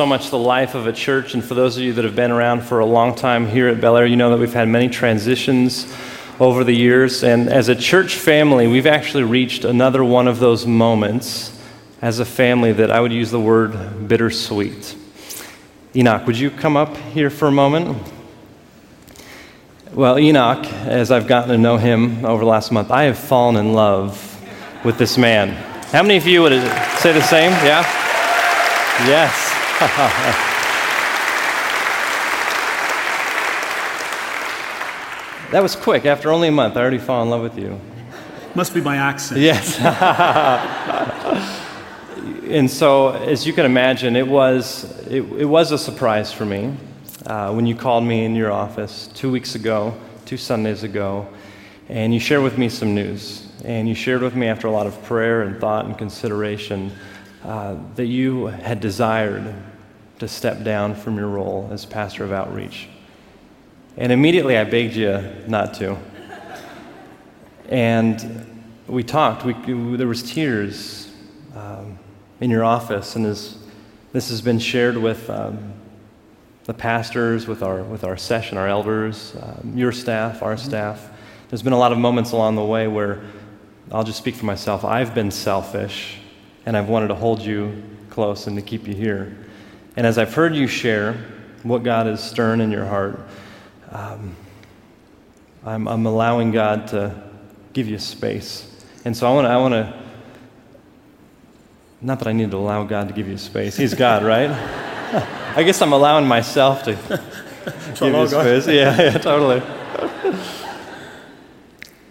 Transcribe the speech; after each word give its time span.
so 0.00 0.06
much 0.06 0.30
the 0.30 0.38
life 0.38 0.74
of 0.74 0.86
a 0.86 0.94
church. 0.94 1.34
And 1.34 1.44
for 1.44 1.52
those 1.52 1.76
of 1.76 1.82
you 1.82 1.92
that 1.92 2.06
have 2.06 2.16
been 2.16 2.30
around 2.30 2.62
for 2.62 2.78
a 2.78 2.86
long 2.86 3.14
time 3.14 3.46
here 3.46 3.68
at 3.68 3.82
Bel 3.82 3.98
Air, 3.98 4.06
you 4.06 4.16
know 4.16 4.30
that 4.30 4.38
we've 4.38 4.50
had 4.50 4.66
many 4.66 4.88
transitions 4.88 5.94
over 6.38 6.64
the 6.64 6.72
years. 6.72 7.22
And 7.22 7.50
as 7.50 7.68
a 7.68 7.74
church 7.74 8.14
family, 8.14 8.66
we've 8.66 8.86
actually 8.86 9.24
reached 9.24 9.66
another 9.66 10.02
one 10.02 10.26
of 10.26 10.38
those 10.38 10.64
moments 10.64 11.54
as 12.00 12.18
a 12.18 12.24
family 12.24 12.72
that 12.72 12.90
I 12.90 12.98
would 12.98 13.12
use 13.12 13.30
the 13.30 13.38
word 13.38 14.08
bittersweet. 14.08 14.96
Enoch, 15.94 16.26
would 16.26 16.38
you 16.38 16.50
come 16.50 16.78
up 16.78 16.96
here 16.96 17.28
for 17.28 17.48
a 17.48 17.52
moment? 17.52 17.98
Well, 19.92 20.18
Enoch, 20.18 20.64
as 20.86 21.10
I've 21.10 21.28
gotten 21.28 21.50
to 21.50 21.58
know 21.58 21.76
him 21.76 22.24
over 22.24 22.42
the 22.42 22.50
last 22.50 22.72
month, 22.72 22.90
I 22.90 23.02
have 23.02 23.18
fallen 23.18 23.56
in 23.56 23.74
love 23.74 24.42
with 24.82 24.96
this 24.96 25.18
man. 25.18 25.50
How 25.92 26.00
many 26.00 26.16
of 26.16 26.26
you 26.26 26.40
would 26.40 26.52
say 27.00 27.12
the 27.12 27.20
same? 27.20 27.50
Yeah? 27.50 27.82
Yes. 29.06 29.49
that 35.52 35.62
was 35.62 35.74
quick. 35.74 36.04
After 36.04 36.30
only 36.30 36.48
a 36.48 36.52
month, 36.52 36.76
I 36.76 36.82
already 36.82 36.98
fall 36.98 37.22
in 37.22 37.30
love 37.30 37.40
with 37.40 37.58
you. 37.58 37.80
Must 38.54 38.74
be 38.74 38.82
my 38.82 38.98
accent. 38.98 39.40
Yes. 39.40 39.80
and 42.44 42.70
so, 42.70 43.12
as 43.12 43.46
you 43.46 43.54
can 43.54 43.64
imagine, 43.64 44.16
it 44.16 44.28
was, 44.28 44.84
it, 45.06 45.22
it 45.22 45.46
was 45.46 45.72
a 45.72 45.78
surprise 45.78 46.30
for 46.30 46.44
me 46.44 46.76
uh, 47.24 47.50
when 47.50 47.64
you 47.64 47.74
called 47.74 48.04
me 48.04 48.26
in 48.26 48.34
your 48.34 48.52
office 48.52 49.08
two 49.14 49.30
weeks 49.30 49.54
ago, 49.54 49.98
two 50.26 50.36
Sundays 50.36 50.82
ago, 50.82 51.26
and 51.88 52.12
you 52.12 52.20
shared 52.20 52.42
with 52.42 52.58
me 52.58 52.68
some 52.68 52.94
news. 52.94 53.50
And 53.64 53.88
you 53.88 53.94
shared 53.94 54.20
with 54.20 54.36
me, 54.36 54.46
after 54.46 54.66
a 54.66 54.70
lot 54.70 54.86
of 54.86 55.02
prayer 55.04 55.40
and 55.40 55.58
thought 55.58 55.86
and 55.86 55.96
consideration, 55.96 56.92
uh, 57.44 57.76
that 57.94 58.04
you 58.04 58.48
had 58.48 58.80
desired 58.80 59.54
to 60.20 60.28
step 60.28 60.62
down 60.62 60.94
from 60.94 61.16
your 61.16 61.28
role 61.28 61.68
as 61.72 61.84
pastor 61.84 62.24
of 62.24 62.32
outreach. 62.32 62.88
And 63.96 64.12
immediately 64.12 64.56
I 64.56 64.64
begged 64.64 64.94
you 64.94 65.20
not 65.46 65.74
to. 65.74 65.96
And 67.68 68.62
we 68.86 69.02
talked. 69.02 69.44
We, 69.44 69.54
there 69.96 70.06
was 70.06 70.22
tears 70.22 71.12
um, 71.54 71.98
in 72.40 72.50
your 72.50 72.64
office, 72.64 73.16
and 73.16 73.26
as 73.26 73.56
this 74.12 74.30
has 74.30 74.42
been 74.42 74.58
shared 74.58 74.96
with 74.96 75.30
um, 75.30 75.72
the 76.64 76.74
pastors, 76.74 77.46
with 77.46 77.62
our, 77.62 77.82
with 77.82 78.04
our 78.04 78.16
session, 78.16 78.58
our 78.58 78.68
elders, 78.68 79.34
um, 79.40 79.72
your 79.76 79.92
staff, 79.92 80.42
our 80.42 80.56
staff. 80.56 81.10
There's 81.48 81.62
been 81.62 81.72
a 81.72 81.78
lot 81.78 81.92
of 81.92 81.98
moments 81.98 82.32
along 82.32 82.56
the 82.56 82.64
way 82.64 82.88
where 82.88 83.22
I'll 83.90 84.04
just 84.04 84.18
speak 84.18 84.34
for 84.34 84.46
myself. 84.46 84.84
I've 84.84 85.14
been 85.14 85.30
selfish, 85.30 86.18
and 86.66 86.76
I've 86.76 86.88
wanted 86.88 87.08
to 87.08 87.14
hold 87.14 87.40
you 87.40 87.82
close 88.08 88.46
and 88.46 88.56
to 88.56 88.62
keep 88.62 88.86
you 88.86 88.94
here. 88.94 89.36
And 90.00 90.06
as 90.06 90.16
I've 90.16 90.32
heard 90.32 90.54
you 90.54 90.66
share 90.66 91.22
what 91.62 91.82
God 91.82 92.06
is 92.06 92.20
stirring 92.20 92.62
in 92.62 92.70
your 92.70 92.86
heart, 92.86 93.20
um, 93.90 94.34
I'm, 95.62 95.86
I'm 95.86 96.06
allowing 96.06 96.52
God 96.52 96.86
to 96.86 97.22
give 97.74 97.86
you 97.86 97.98
space. 97.98 98.66
And 99.04 99.14
so 99.14 99.30
I 99.30 99.34
want 99.34 99.44
to, 99.44 99.50
I 99.50 99.56
want 99.58 99.74
to, 99.74 100.02
not 102.00 102.18
that 102.20 102.28
I 102.28 102.32
need 102.32 102.50
to 102.50 102.56
allow 102.56 102.84
God 102.84 103.08
to 103.08 103.14
give 103.14 103.28
you 103.28 103.36
space. 103.36 103.76
He's 103.76 103.92
God, 103.92 104.22
right? 104.22 104.48
I 105.54 105.62
guess 105.64 105.82
I'm 105.82 105.92
allowing 105.92 106.26
myself 106.26 106.84
to 106.84 106.92
give 108.00 108.14
you 108.14 108.26
space. 108.26 108.68
Yeah, 108.68 108.96
yeah, 109.02 109.18
totally. 109.18 109.60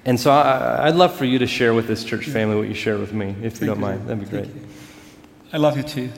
And 0.06 0.20
so 0.20 0.30
I, 0.30 0.86
would 0.86 0.96
love 0.96 1.16
for 1.16 1.26
you 1.26 1.40
to 1.40 1.48
share 1.48 1.74
with 1.74 1.88
this 1.88 2.04
church 2.04 2.28
family 2.28 2.56
what 2.56 2.68
you 2.68 2.76
share 2.76 3.00
with 3.00 3.14
me, 3.14 3.36
if 3.42 3.60
you 3.60 3.66
don't 3.66 3.80
mind. 3.80 4.08
That'd 4.08 4.24
be 4.24 4.30
great. 4.30 4.52
I 5.52 5.58
love 5.58 5.76
you 5.76 5.82
too. 5.82 6.12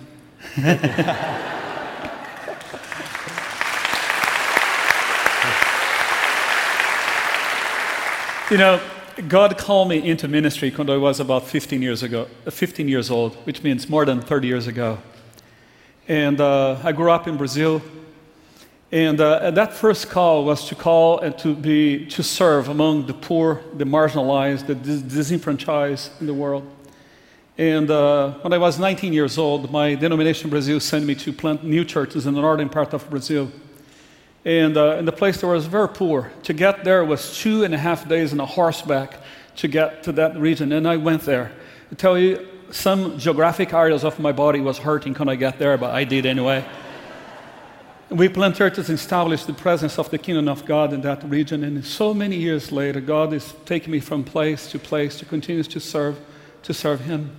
You 8.52 8.58
know, 8.58 8.82
God 9.30 9.58
called 9.58 9.88
me 9.88 10.06
into 10.06 10.28
ministry 10.28 10.72
when 10.72 10.90
I 10.90 10.98
was 10.98 11.22
about 11.22 11.48
15 11.48 11.82
years 11.82 12.04
ago, 12.04 12.28
15 12.50 12.86
years 12.90 13.10
old, 13.10 13.36
which 13.46 13.64
means 13.64 13.88
more 13.88 14.04
than 14.04 14.20
30 14.20 14.46
years 14.46 14.68
ago. 14.68 14.98
And 16.06 16.42
uh, 16.42 16.78
I 16.84 16.92
grew 16.92 17.12
up 17.12 17.30
in 17.30 17.38
Brazil. 17.38 17.82
And 18.92 19.22
uh, 19.22 19.52
that 19.52 19.74
first 19.74 20.10
call 20.10 20.44
was 20.44 20.68
to 20.68 20.76
call 20.76 21.20
and 21.20 21.38
to 21.38 21.56
be 21.56 22.06
to 22.08 22.22
serve 22.22 22.68
among 22.68 23.06
the 23.06 23.14
poor, 23.14 23.62
the 23.74 23.86
marginalized, 23.86 24.68
the 24.68 24.76
dis- 24.76 25.02
disenfranchised 25.02 26.12
in 26.20 26.28
the 26.28 26.34
world. 26.34 26.70
And 27.58 27.90
uh, 27.90 28.34
when 28.42 28.52
I 28.52 28.58
was 28.58 28.78
19 28.78 29.14
years 29.14 29.38
old, 29.38 29.72
my 29.72 29.96
denomination 29.96 30.48
in 30.48 30.50
Brazil 30.50 30.82
sent 30.82 31.06
me 31.06 31.16
to 31.16 31.32
plant 31.32 31.64
new 31.64 31.86
churches 31.86 32.26
in 32.26 32.34
the 32.34 32.42
northern 32.42 32.68
part 32.68 32.94
of 32.94 33.10
Brazil. 33.10 33.50
And 34.44 34.76
uh, 34.76 34.98
in 34.98 35.06
the 35.06 35.12
place 35.12 35.42
that 35.42 35.48
was 35.48 35.68
very 35.68 35.90
poor. 35.90 36.32
To 36.44 36.54
get 36.54 36.84
there 36.84 37.06
was 37.06 37.38
two 37.38 37.64
and 37.64 37.74
a 37.74 37.78
half 37.78 38.08
days 38.08 38.34
on 38.34 38.40
a 38.40 38.46
horseback 38.46 39.20
to 39.58 39.68
get 39.68 40.04
to 40.04 40.12
that 40.14 40.38
region. 40.38 40.72
And 40.72 40.88
I 40.88 40.98
went 40.98 41.22
there. 41.24 41.52
I 41.92 41.96
tell 41.96 42.18
you, 42.18 42.48
some 42.72 43.20
geographic 43.20 43.74
areas 43.74 44.04
of 44.04 44.18
my 44.20 44.32
body 44.32 44.62
was 44.62 44.78
hurting 44.78 45.14
when 45.14 45.30
I 45.30 45.36
got 45.36 45.60
there, 45.60 45.78
but 45.78 45.94
I 45.94 46.06
did 46.06 46.26
anyway. 46.26 46.66
we 48.10 48.30
planted 48.30 48.58
churches 48.58 48.90
and 48.90 48.98
established 48.98 49.48
the 49.48 49.54
presence 49.54 50.00
of 50.00 50.10
the 50.10 50.18
kingdom 50.18 50.48
of 50.48 50.66
God 50.66 50.94
in 50.94 51.02
that 51.02 51.24
region. 51.24 51.64
And 51.64 51.84
so 51.86 52.14
many 52.14 52.38
years 52.38 52.72
later, 52.72 53.02
God 53.02 53.34
is 53.34 53.54
taking 53.66 53.92
me 53.92 54.00
from 54.00 54.24
place 54.24 54.72
to 54.72 54.80
place 54.80 55.18
to 55.20 55.26
continue 55.26 55.64
to 55.64 55.80
serve, 55.80 56.20
to 56.64 56.74
serve 56.74 57.02
Him. 57.02 57.36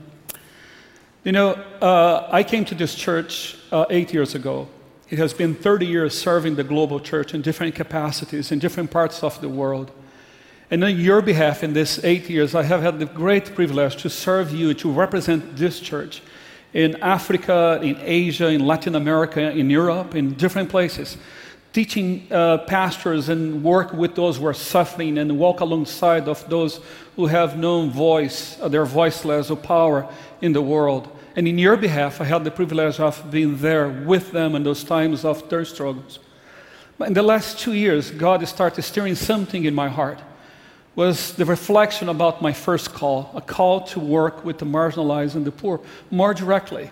You 1.24 1.32
know, 1.32 1.52
uh, 1.80 2.28
I 2.30 2.42
came 2.42 2.64
to 2.66 2.74
this 2.74 2.94
church 2.94 3.56
uh, 3.70 3.86
eight 3.90 4.12
years 4.12 4.34
ago. 4.34 4.68
It 5.12 5.18
has 5.18 5.34
been 5.34 5.54
30 5.54 5.84
years 5.84 6.18
serving 6.18 6.54
the 6.54 6.64
global 6.64 6.98
church 6.98 7.34
in 7.34 7.42
different 7.42 7.74
capacities 7.74 8.50
in 8.50 8.58
different 8.58 8.90
parts 8.90 9.22
of 9.22 9.38
the 9.42 9.48
world. 9.50 9.90
And 10.70 10.82
on 10.82 10.98
your 10.98 11.20
behalf, 11.20 11.62
in 11.62 11.74
these 11.74 12.02
eight 12.02 12.30
years, 12.30 12.54
I 12.54 12.62
have 12.62 12.80
had 12.80 12.98
the 12.98 13.04
great 13.04 13.54
privilege 13.54 13.96
to 13.96 14.08
serve 14.08 14.54
you, 14.54 14.72
to 14.72 14.90
represent 14.90 15.54
this 15.54 15.80
church 15.80 16.22
in 16.72 16.96
Africa, 17.02 17.78
in 17.82 17.98
Asia, 18.00 18.48
in 18.48 18.66
Latin 18.66 18.94
America, 18.94 19.50
in 19.50 19.68
Europe, 19.68 20.14
in 20.14 20.32
different 20.32 20.70
places, 20.70 21.18
teaching 21.74 22.26
uh, 22.30 22.64
pastors 22.66 23.28
and 23.28 23.62
work 23.62 23.92
with 23.92 24.14
those 24.14 24.38
who 24.38 24.46
are 24.46 24.54
suffering 24.54 25.18
and 25.18 25.38
walk 25.38 25.60
alongside 25.60 26.26
of 26.26 26.48
those 26.48 26.80
who 27.16 27.26
have 27.26 27.58
no 27.58 27.86
voice, 27.86 28.58
uh, 28.62 28.68
they're 28.68 28.86
voiceless 28.86 29.50
or 29.50 29.58
power 29.58 30.08
in 30.40 30.54
the 30.54 30.62
world. 30.62 31.06
And 31.34 31.48
in 31.48 31.58
your 31.58 31.76
behalf, 31.76 32.20
I 32.20 32.24
had 32.24 32.44
the 32.44 32.50
privilege 32.50 33.00
of 33.00 33.30
being 33.30 33.58
there 33.58 33.88
with 33.88 34.32
them 34.32 34.54
in 34.54 34.64
those 34.64 34.84
times 34.84 35.24
of 35.24 35.48
their 35.48 35.64
struggles. 35.64 36.18
But 36.98 37.08
in 37.08 37.14
the 37.14 37.22
last 37.22 37.58
two 37.58 37.72
years, 37.72 38.10
God 38.10 38.46
started 38.46 38.82
stirring 38.82 39.14
something 39.14 39.64
in 39.64 39.74
my 39.74 39.88
heart 39.88 40.20
was 40.94 41.32
the 41.34 41.44
reflection 41.44 42.08
about 42.08 42.42
my 42.42 42.52
first 42.52 42.92
call, 42.92 43.30
a 43.34 43.40
call 43.40 43.80
to 43.80 43.98
work 43.98 44.44
with 44.44 44.58
the 44.58 44.66
marginalized 44.66 45.34
and 45.34 45.44
the 45.44 45.52
poor 45.52 45.80
more 46.10 46.34
directly. 46.34 46.90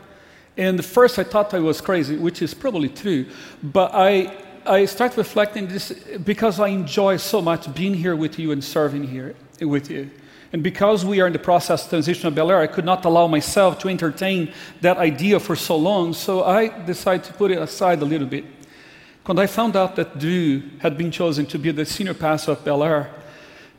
And 0.56 0.82
first 0.84 1.18
I 1.18 1.24
thought 1.24 1.52
I 1.54 1.60
was 1.60 1.80
crazy, 1.80 2.16
which 2.16 2.42
is 2.42 2.54
probably 2.54 2.88
true, 2.88 3.26
but 3.62 3.92
I, 3.94 4.36
I 4.64 4.86
started 4.86 5.18
reflecting 5.18 5.68
this 5.68 5.92
because 6.24 6.60
I 6.60 6.68
enjoy 6.68 7.18
so 7.18 7.42
much 7.42 7.72
being 7.74 7.94
here 7.94 8.16
with 8.16 8.38
you 8.38 8.52
and 8.52 8.64
serving 8.64 9.04
here 9.04 9.34
with 9.60 9.90
you. 9.90 10.10
And 10.52 10.62
because 10.62 11.04
we 11.04 11.20
are 11.20 11.26
in 11.26 11.32
the 11.32 11.38
process 11.38 11.84
of 11.84 11.90
transition 11.90 12.26
of 12.26 12.34
Bel 12.34 12.50
Air, 12.50 12.60
I 12.60 12.66
could 12.66 12.84
not 12.84 13.04
allow 13.04 13.28
myself 13.28 13.78
to 13.80 13.88
entertain 13.88 14.52
that 14.80 14.96
idea 14.96 15.38
for 15.38 15.54
so 15.54 15.76
long, 15.76 16.12
so 16.12 16.42
I 16.42 16.84
decided 16.84 17.24
to 17.24 17.32
put 17.34 17.52
it 17.52 17.58
aside 17.58 18.02
a 18.02 18.04
little 18.04 18.26
bit. 18.26 18.44
When 19.26 19.38
I 19.38 19.46
found 19.46 19.76
out 19.76 19.94
that 19.96 20.18
Drew 20.18 20.62
had 20.80 20.98
been 20.98 21.12
chosen 21.12 21.46
to 21.46 21.58
be 21.58 21.70
the 21.70 21.84
senior 21.84 22.14
pastor 22.14 22.52
of 22.52 22.64
Bel 22.64 22.82
Air, 22.82 23.10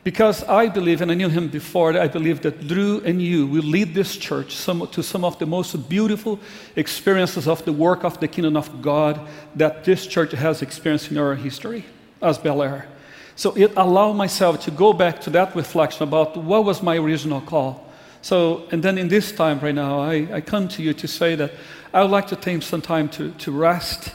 because 0.04 0.42
I 0.44 0.68
believe, 0.68 1.00
and 1.00 1.12
I 1.12 1.14
knew 1.14 1.28
him 1.28 1.48
before, 1.48 1.96
I 1.96 2.08
believe 2.08 2.40
that 2.42 2.66
Drew 2.66 3.00
and 3.04 3.20
you 3.20 3.46
will 3.46 3.62
lead 3.62 3.94
this 3.94 4.16
church 4.16 4.56
some, 4.56 4.88
to 4.88 5.02
some 5.02 5.24
of 5.24 5.38
the 5.38 5.46
most 5.46 5.88
beautiful 5.88 6.40
experiences 6.74 7.46
of 7.46 7.64
the 7.64 7.72
work 7.72 8.02
of 8.02 8.18
the 8.18 8.26
kingdom 8.26 8.56
of 8.56 8.82
God 8.82 9.20
that 9.54 9.84
this 9.84 10.06
church 10.06 10.32
has 10.32 10.62
experienced 10.62 11.10
in 11.10 11.18
our 11.18 11.34
history 11.34 11.84
as 12.20 12.38
Bel 12.38 12.62
Air. 12.62 12.88
So 13.36 13.52
it 13.56 13.72
allowed 13.76 14.14
myself 14.14 14.60
to 14.64 14.70
go 14.70 14.92
back 14.92 15.20
to 15.22 15.30
that 15.30 15.56
reflection 15.56 16.02
about 16.02 16.36
what 16.36 16.64
was 16.64 16.82
my 16.82 16.96
original 16.96 17.40
call. 17.40 17.88
So, 18.20 18.68
and 18.70 18.82
then 18.82 18.98
in 18.98 19.08
this 19.08 19.32
time 19.32 19.58
right 19.60 19.74
now, 19.74 20.00
I, 20.00 20.28
I 20.32 20.40
come 20.40 20.68
to 20.68 20.82
you 20.82 20.94
to 20.94 21.08
say 21.08 21.34
that 21.34 21.52
I 21.92 22.02
would 22.02 22.10
like 22.10 22.28
to 22.28 22.36
take 22.36 22.62
some 22.62 22.80
time 22.80 23.08
to, 23.10 23.32
to 23.32 23.50
rest, 23.50 24.12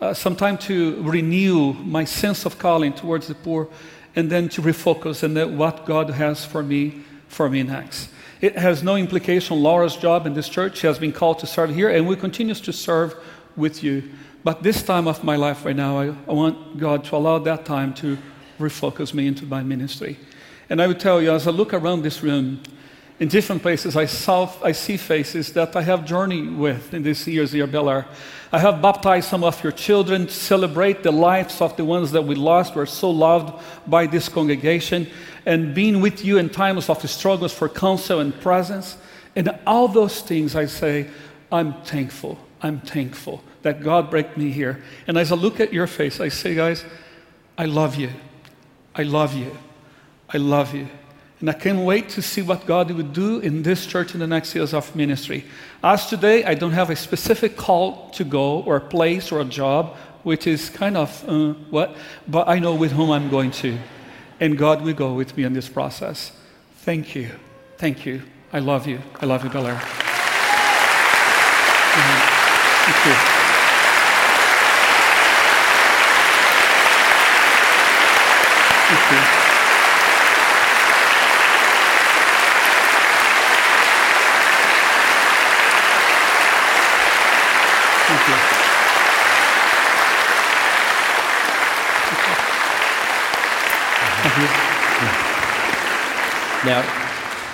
uh, 0.00 0.12
some 0.12 0.34
time 0.34 0.58
to 0.58 1.00
renew 1.02 1.72
my 1.74 2.04
sense 2.04 2.46
of 2.46 2.58
calling 2.58 2.92
towards 2.92 3.28
the 3.28 3.34
poor 3.34 3.68
and 4.16 4.30
then 4.30 4.48
to 4.50 4.62
refocus 4.62 5.22
on 5.22 5.56
what 5.56 5.86
God 5.86 6.10
has 6.10 6.44
for 6.44 6.62
me 6.62 7.04
for 7.28 7.48
me 7.48 7.62
next. 7.62 8.08
It 8.40 8.56
has 8.58 8.82
no 8.82 8.96
implication 8.96 9.56
on 9.56 9.62
Laura's 9.62 9.96
job 9.96 10.26
in 10.26 10.34
this 10.34 10.48
church. 10.48 10.78
She 10.78 10.86
has 10.86 10.98
been 10.98 11.12
called 11.12 11.38
to 11.38 11.46
serve 11.46 11.74
here, 11.74 11.88
and 11.88 12.06
we 12.06 12.16
continue 12.16 12.54
to 12.54 12.72
serve 12.72 13.14
with 13.56 13.82
you. 13.82 14.02
But 14.42 14.62
this 14.62 14.82
time 14.82 15.08
of 15.08 15.24
my 15.24 15.36
life 15.36 15.64
right 15.64 15.74
now, 15.74 15.98
I, 15.98 16.06
I 16.28 16.32
want 16.32 16.78
God 16.78 17.04
to 17.04 17.16
allow 17.16 17.38
that 17.38 17.64
time 17.64 17.94
to 17.94 18.18
refocus 18.58 19.12
me 19.14 19.26
into 19.26 19.46
my 19.46 19.62
ministry. 19.62 20.18
And 20.68 20.80
I 20.80 20.86
would 20.86 21.00
tell 21.00 21.20
you, 21.20 21.32
as 21.32 21.46
I 21.46 21.50
look 21.50 21.74
around 21.74 22.02
this 22.02 22.22
room, 22.22 22.60
In 23.20 23.28
different 23.28 23.62
places, 23.62 23.96
I, 23.96 24.06
saw, 24.06 24.50
I 24.62 24.72
see 24.72 24.96
faces 24.96 25.52
that 25.52 25.76
I 25.76 25.82
have 25.82 26.04
journeyed 26.04 26.56
with 26.56 26.92
in 26.92 27.04
these 27.04 27.26
years 27.28 27.52
here 27.52 27.64
at 27.64 28.06
I 28.52 28.58
have 28.58 28.82
baptized 28.82 29.28
some 29.28 29.44
of 29.44 29.62
your 29.62 29.72
children 29.72 30.26
to 30.26 30.32
celebrate 30.32 31.04
the 31.04 31.12
lives 31.12 31.60
of 31.60 31.76
the 31.76 31.84
ones 31.84 32.10
that 32.10 32.22
we 32.22 32.34
lost. 32.34 32.74
We're 32.74 32.86
so 32.86 33.10
loved 33.10 33.62
by 33.86 34.06
this 34.06 34.28
congregation. 34.28 35.06
And 35.46 35.74
being 35.74 36.00
with 36.00 36.24
you 36.24 36.38
in 36.38 36.50
times 36.50 36.88
of 36.88 37.08
struggles 37.08 37.52
for 37.52 37.68
counsel 37.68 38.18
and 38.18 38.38
presence. 38.40 38.96
And 39.36 39.48
all 39.64 39.86
those 39.86 40.20
things, 40.20 40.56
I 40.56 40.66
say, 40.66 41.08
I'm 41.52 41.72
thankful. 41.82 42.36
I'm 42.62 42.80
thankful 42.80 43.44
that 43.62 43.80
God 43.80 44.10
brought 44.10 44.36
me 44.36 44.50
here. 44.50 44.82
And 45.06 45.16
as 45.16 45.30
I 45.30 45.36
look 45.36 45.60
at 45.60 45.72
your 45.72 45.86
face, 45.86 46.18
I 46.18 46.30
say, 46.30 46.56
guys, 46.56 46.84
I 47.56 47.66
love 47.66 47.94
you. 47.94 48.10
I 48.94 49.02
love 49.02 49.34
you. 49.34 49.56
I 50.28 50.38
love 50.38 50.74
you. 50.74 50.88
And 51.40 51.50
I 51.50 51.52
can't 51.52 51.80
wait 51.80 52.08
to 52.10 52.22
see 52.22 52.42
what 52.42 52.64
God 52.64 52.90
would 52.90 53.12
do 53.12 53.40
in 53.40 53.62
this 53.62 53.86
church 53.86 54.14
in 54.14 54.20
the 54.20 54.26
next 54.26 54.54
years 54.54 54.72
of 54.72 54.94
ministry. 54.96 55.44
As 55.82 56.06
today, 56.06 56.44
I 56.44 56.54
don't 56.54 56.72
have 56.72 56.90
a 56.90 56.96
specific 56.96 57.56
call 57.56 58.10
to 58.10 58.24
go 58.24 58.62
or 58.62 58.76
a 58.76 58.80
place 58.80 59.30
or 59.30 59.40
a 59.40 59.44
job, 59.44 59.96
which 60.22 60.46
is 60.46 60.70
kind 60.70 60.96
of 60.96 61.28
uh, 61.28 61.52
what, 61.70 61.96
but 62.26 62.48
I 62.48 62.58
know 62.58 62.74
with 62.74 62.92
whom 62.92 63.10
I'm 63.10 63.28
going 63.28 63.50
to. 63.50 63.78
And 64.40 64.56
God 64.56 64.82
will 64.82 64.94
go 64.94 65.12
with 65.12 65.36
me 65.36 65.44
in 65.44 65.52
this 65.52 65.68
process. 65.68 66.32
Thank 66.78 67.14
you. 67.14 67.30
Thank 67.78 68.06
you. 68.06 68.22
I 68.52 68.60
love 68.60 68.86
you. 68.86 69.00
I 69.20 69.26
love 69.26 69.44
you, 69.44 69.50
Bel 69.50 69.66
Air. 69.66 69.74
You. 69.74 69.80
Thank 72.86 73.28
you. 73.28 73.33
Now, 96.64 96.82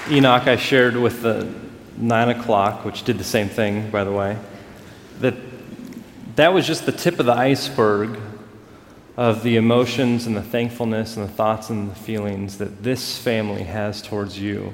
Enoch, 0.08 0.46
I 0.46 0.54
shared 0.54 0.96
with 0.96 1.22
the 1.22 1.52
nine 1.96 2.28
o'clock, 2.28 2.84
which 2.84 3.02
did 3.02 3.18
the 3.18 3.24
same 3.24 3.48
thing, 3.48 3.90
by 3.90 4.04
the 4.04 4.12
way, 4.12 4.38
that 5.18 5.34
that 6.36 6.52
was 6.52 6.64
just 6.66 6.86
the 6.86 6.92
tip 6.92 7.18
of 7.18 7.26
the 7.26 7.34
iceberg 7.34 8.20
of 9.16 9.42
the 9.42 9.56
emotions 9.56 10.26
and 10.26 10.36
the 10.36 10.42
thankfulness 10.42 11.16
and 11.16 11.28
the 11.28 11.32
thoughts 11.32 11.70
and 11.70 11.90
the 11.90 11.94
feelings 11.96 12.58
that 12.58 12.84
this 12.84 13.18
family 13.18 13.64
has 13.64 14.00
towards 14.00 14.38
you. 14.38 14.72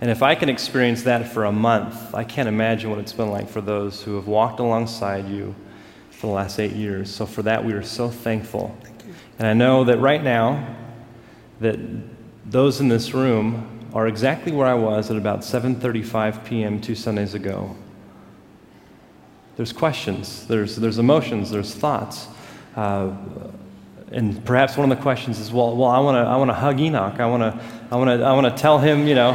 And 0.00 0.10
if 0.10 0.22
I 0.22 0.34
can 0.34 0.48
experience 0.48 1.02
that 1.02 1.28
for 1.28 1.44
a 1.44 1.52
month, 1.52 2.14
I 2.14 2.24
can't 2.24 2.48
imagine 2.48 2.88
what 2.88 2.98
it's 2.98 3.12
been 3.12 3.30
like 3.30 3.48
for 3.48 3.60
those 3.60 4.02
who 4.02 4.16
have 4.16 4.26
walked 4.26 4.58
alongside 4.58 5.28
you 5.28 5.54
for 6.10 6.28
the 6.28 6.32
last 6.32 6.58
eight 6.58 6.72
years. 6.72 7.14
So 7.14 7.26
for 7.26 7.42
that, 7.42 7.64
we 7.64 7.74
are 7.74 7.82
so 7.82 8.08
thankful. 8.08 8.76
And 9.38 9.46
I 9.46 9.52
know 9.52 9.84
that 9.84 9.98
right 9.98 10.22
now, 10.22 10.76
that 11.60 11.78
those 12.46 12.80
in 12.80 12.88
this 12.88 13.12
room 13.12 13.88
are 13.92 14.06
exactly 14.06 14.52
where 14.52 14.66
I 14.66 14.74
was 14.74 15.10
at 15.10 15.16
about 15.16 15.40
7:35 15.40 16.44
p.m. 16.44 16.80
two 16.80 16.94
Sundays 16.94 17.34
ago. 17.34 17.76
There's 19.56 19.72
questions, 19.72 20.46
there's, 20.46 20.76
there's 20.76 20.98
emotions, 20.98 21.50
there's 21.50 21.74
thoughts. 21.74 22.28
Uh, 22.74 23.12
and 24.12 24.42
perhaps 24.44 24.76
one 24.76 24.90
of 24.90 24.96
the 24.96 25.02
questions 25.02 25.38
is, 25.38 25.52
well, 25.52 25.76
well 25.76 25.90
I 25.90 25.98
want 25.98 26.16
to 26.16 26.30
I 26.30 26.36
wanna 26.36 26.54
hug 26.54 26.80
Enoch. 26.80 27.20
I 27.20 27.26
want 27.26 27.42
to 27.42 27.62
I 27.90 27.96
wanna, 27.96 28.22
I 28.22 28.32
wanna 28.32 28.56
tell 28.56 28.78
him, 28.78 29.06
you 29.06 29.14
know, 29.14 29.32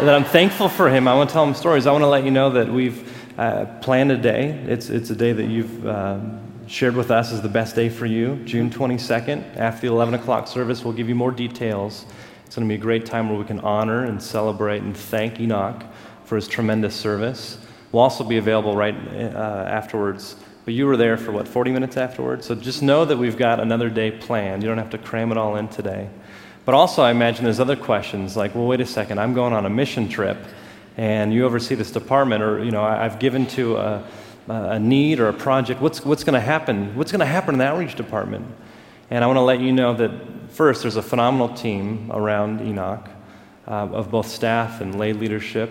that 0.00 0.14
I'm 0.14 0.24
thankful 0.24 0.70
for 0.70 0.88
him. 0.88 1.06
I 1.06 1.14
want 1.14 1.28
to 1.28 1.34
tell 1.34 1.44
him 1.44 1.52
stories. 1.52 1.86
I 1.86 1.92
want 1.92 2.02
to 2.02 2.08
let 2.08 2.24
you 2.24 2.30
know 2.30 2.48
that 2.50 2.68
we've 2.68 3.06
uh, 3.38 3.66
planned 3.82 4.10
a 4.10 4.16
day. 4.16 4.48
It's, 4.66 4.88
it's 4.88 5.10
a 5.10 5.14
day 5.14 5.32
that 5.32 5.44
you've 5.44 5.86
uh, 5.86 6.20
shared 6.66 6.96
with 6.96 7.10
us 7.10 7.32
as 7.32 7.42
the 7.42 7.50
best 7.50 7.74
day 7.74 7.90
for 7.90 8.06
you, 8.06 8.36
June 8.46 8.70
22nd. 8.70 9.58
After 9.58 9.82
the 9.82 9.92
11 9.92 10.14
o'clock 10.14 10.48
service, 10.48 10.82
we'll 10.84 10.94
give 10.94 11.10
you 11.10 11.14
more 11.14 11.30
details. 11.30 12.06
It's 12.46 12.56
going 12.56 12.66
to 12.66 12.72
be 12.72 12.78
a 12.78 12.82
great 12.82 13.04
time 13.04 13.28
where 13.28 13.38
we 13.38 13.44
can 13.44 13.60
honor 13.60 14.04
and 14.04 14.22
celebrate 14.22 14.80
and 14.80 14.96
thank 14.96 15.38
Enoch 15.38 15.84
for 16.24 16.36
his 16.36 16.48
tremendous 16.48 16.96
service. 16.96 17.58
We'll 17.92 18.02
also 18.02 18.24
be 18.24 18.38
available 18.38 18.74
right 18.74 18.94
uh, 18.94 19.66
afterwards. 19.68 20.34
But 20.64 20.72
you 20.72 20.86
were 20.86 20.96
there 20.96 21.18
for 21.18 21.32
what, 21.32 21.46
40 21.46 21.72
minutes 21.72 21.98
afterwards? 21.98 22.46
So 22.46 22.54
just 22.54 22.82
know 22.82 23.04
that 23.04 23.18
we've 23.18 23.36
got 23.36 23.60
another 23.60 23.90
day 23.90 24.12
planned. 24.12 24.62
You 24.62 24.70
don't 24.70 24.78
have 24.78 24.90
to 24.90 24.98
cram 24.98 25.30
it 25.30 25.36
all 25.36 25.56
in 25.56 25.68
today. 25.68 26.08
But 26.64 26.74
also, 26.74 27.02
I 27.02 27.10
imagine 27.10 27.44
there's 27.44 27.60
other 27.60 27.76
questions 27.76 28.36
like, 28.36 28.54
well, 28.54 28.66
wait 28.66 28.80
a 28.80 28.86
second, 28.86 29.18
I'm 29.18 29.34
going 29.34 29.52
on 29.52 29.66
a 29.66 29.70
mission 29.70 30.08
trip 30.08 30.38
and 30.96 31.32
you 31.32 31.46
oversee 31.46 31.74
this 31.74 31.90
department, 31.90 32.42
or, 32.42 32.62
you 32.62 32.70
know, 32.70 32.82
I've 32.84 33.18
given 33.18 33.46
to 33.48 33.76
a, 33.76 34.04
a 34.48 34.78
need 34.78 35.18
or 35.18 35.28
a 35.28 35.32
project. 35.32 35.80
What's, 35.80 36.04
what's 36.04 36.24
going 36.24 36.34
to 36.34 36.40
happen? 36.40 36.94
What's 36.94 37.10
going 37.10 37.20
to 37.20 37.26
happen 37.26 37.54
in 37.54 37.58
the 37.58 37.66
outreach 37.66 37.94
department? 37.94 38.46
And 39.08 39.24
I 39.24 39.26
want 39.26 39.38
to 39.38 39.42
let 39.42 39.60
you 39.60 39.72
know 39.72 39.94
that 39.94 40.10
first, 40.50 40.82
there's 40.82 40.96
a 40.96 41.02
phenomenal 41.02 41.48
team 41.54 42.10
around 42.12 42.60
Enoch 42.60 43.08
uh, 43.66 43.70
of 43.70 44.10
both 44.10 44.26
staff 44.26 44.80
and 44.80 44.98
lay 44.98 45.12
leadership. 45.12 45.70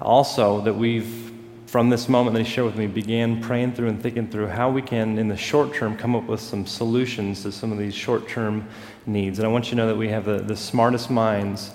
Also, 0.00 0.60
that 0.62 0.74
we've, 0.74 1.32
from 1.66 1.88
this 1.88 2.08
moment 2.08 2.34
that 2.34 2.44
he 2.44 2.50
shared 2.50 2.66
with 2.66 2.76
me, 2.76 2.86
began 2.86 3.40
praying 3.40 3.72
through 3.72 3.88
and 3.88 4.02
thinking 4.02 4.28
through 4.28 4.48
how 4.48 4.70
we 4.70 4.82
can, 4.82 5.18
in 5.18 5.28
the 5.28 5.36
short 5.36 5.72
term, 5.72 5.96
come 5.96 6.14
up 6.14 6.24
with 6.24 6.40
some 6.40 6.66
solutions 6.66 7.42
to 7.42 7.52
some 7.52 7.72
of 7.72 7.78
these 7.78 7.94
short 7.94 8.28
term 8.28 8.68
needs. 9.06 9.38
And 9.38 9.46
I 9.46 9.50
want 9.50 9.66
you 9.66 9.70
to 9.70 9.76
know 9.76 9.86
that 9.88 9.96
we 9.96 10.08
have 10.08 10.24
the, 10.24 10.38
the 10.38 10.56
smartest 10.56 11.10
minds 11.10 11.72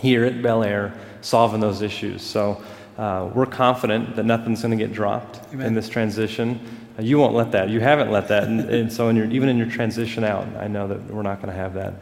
here 0.00 0.24
at 0.24 0.42
Bel 0.42 0.62
Air 0.62 0.94
solving 1.20 1.60
those 1.60 1.82
issues. 1.82 2.22
So 2.22 2.62
uh, 2.98 3.30
we're 3.34 3.46
confident 3.46 4.16
that 4.16 4.24
nothing's 4.24 4.62
going 4.62 4.76
to 4.76 4.82
get 4.82 4.92
dropped 4.92 5.40
Amen. 5.52 5.66
in 5.66 5.74
this 5.74 5.88
transition. 5.88 6.60
You 6.98 7.18
won't 7.18 7.34
let 7.34 7.52
that. 7.52 7.70
You 7.70 7.80
haven't 7.80 8.10
let 8.10 8.28
that. 8.28 8.44
And, 8.44 8.60
and 8.60 8.92
so, 8.92 9.08
in 9.08 9.16
your, 9.16 9.26
even 9.26 9.48
in 9.48 9.56
your 9.58 9.68
transition 9.68 10.22
out, 10.22 10.46
I 10.56 10.68
know 10.68 10.86
that 10.86 11.06
we're 11.06 11.22
not 11.22 11.42
going 11.42 11.52
to 11.52 11.58
have 11.58 11.74
that. 11.74 11.94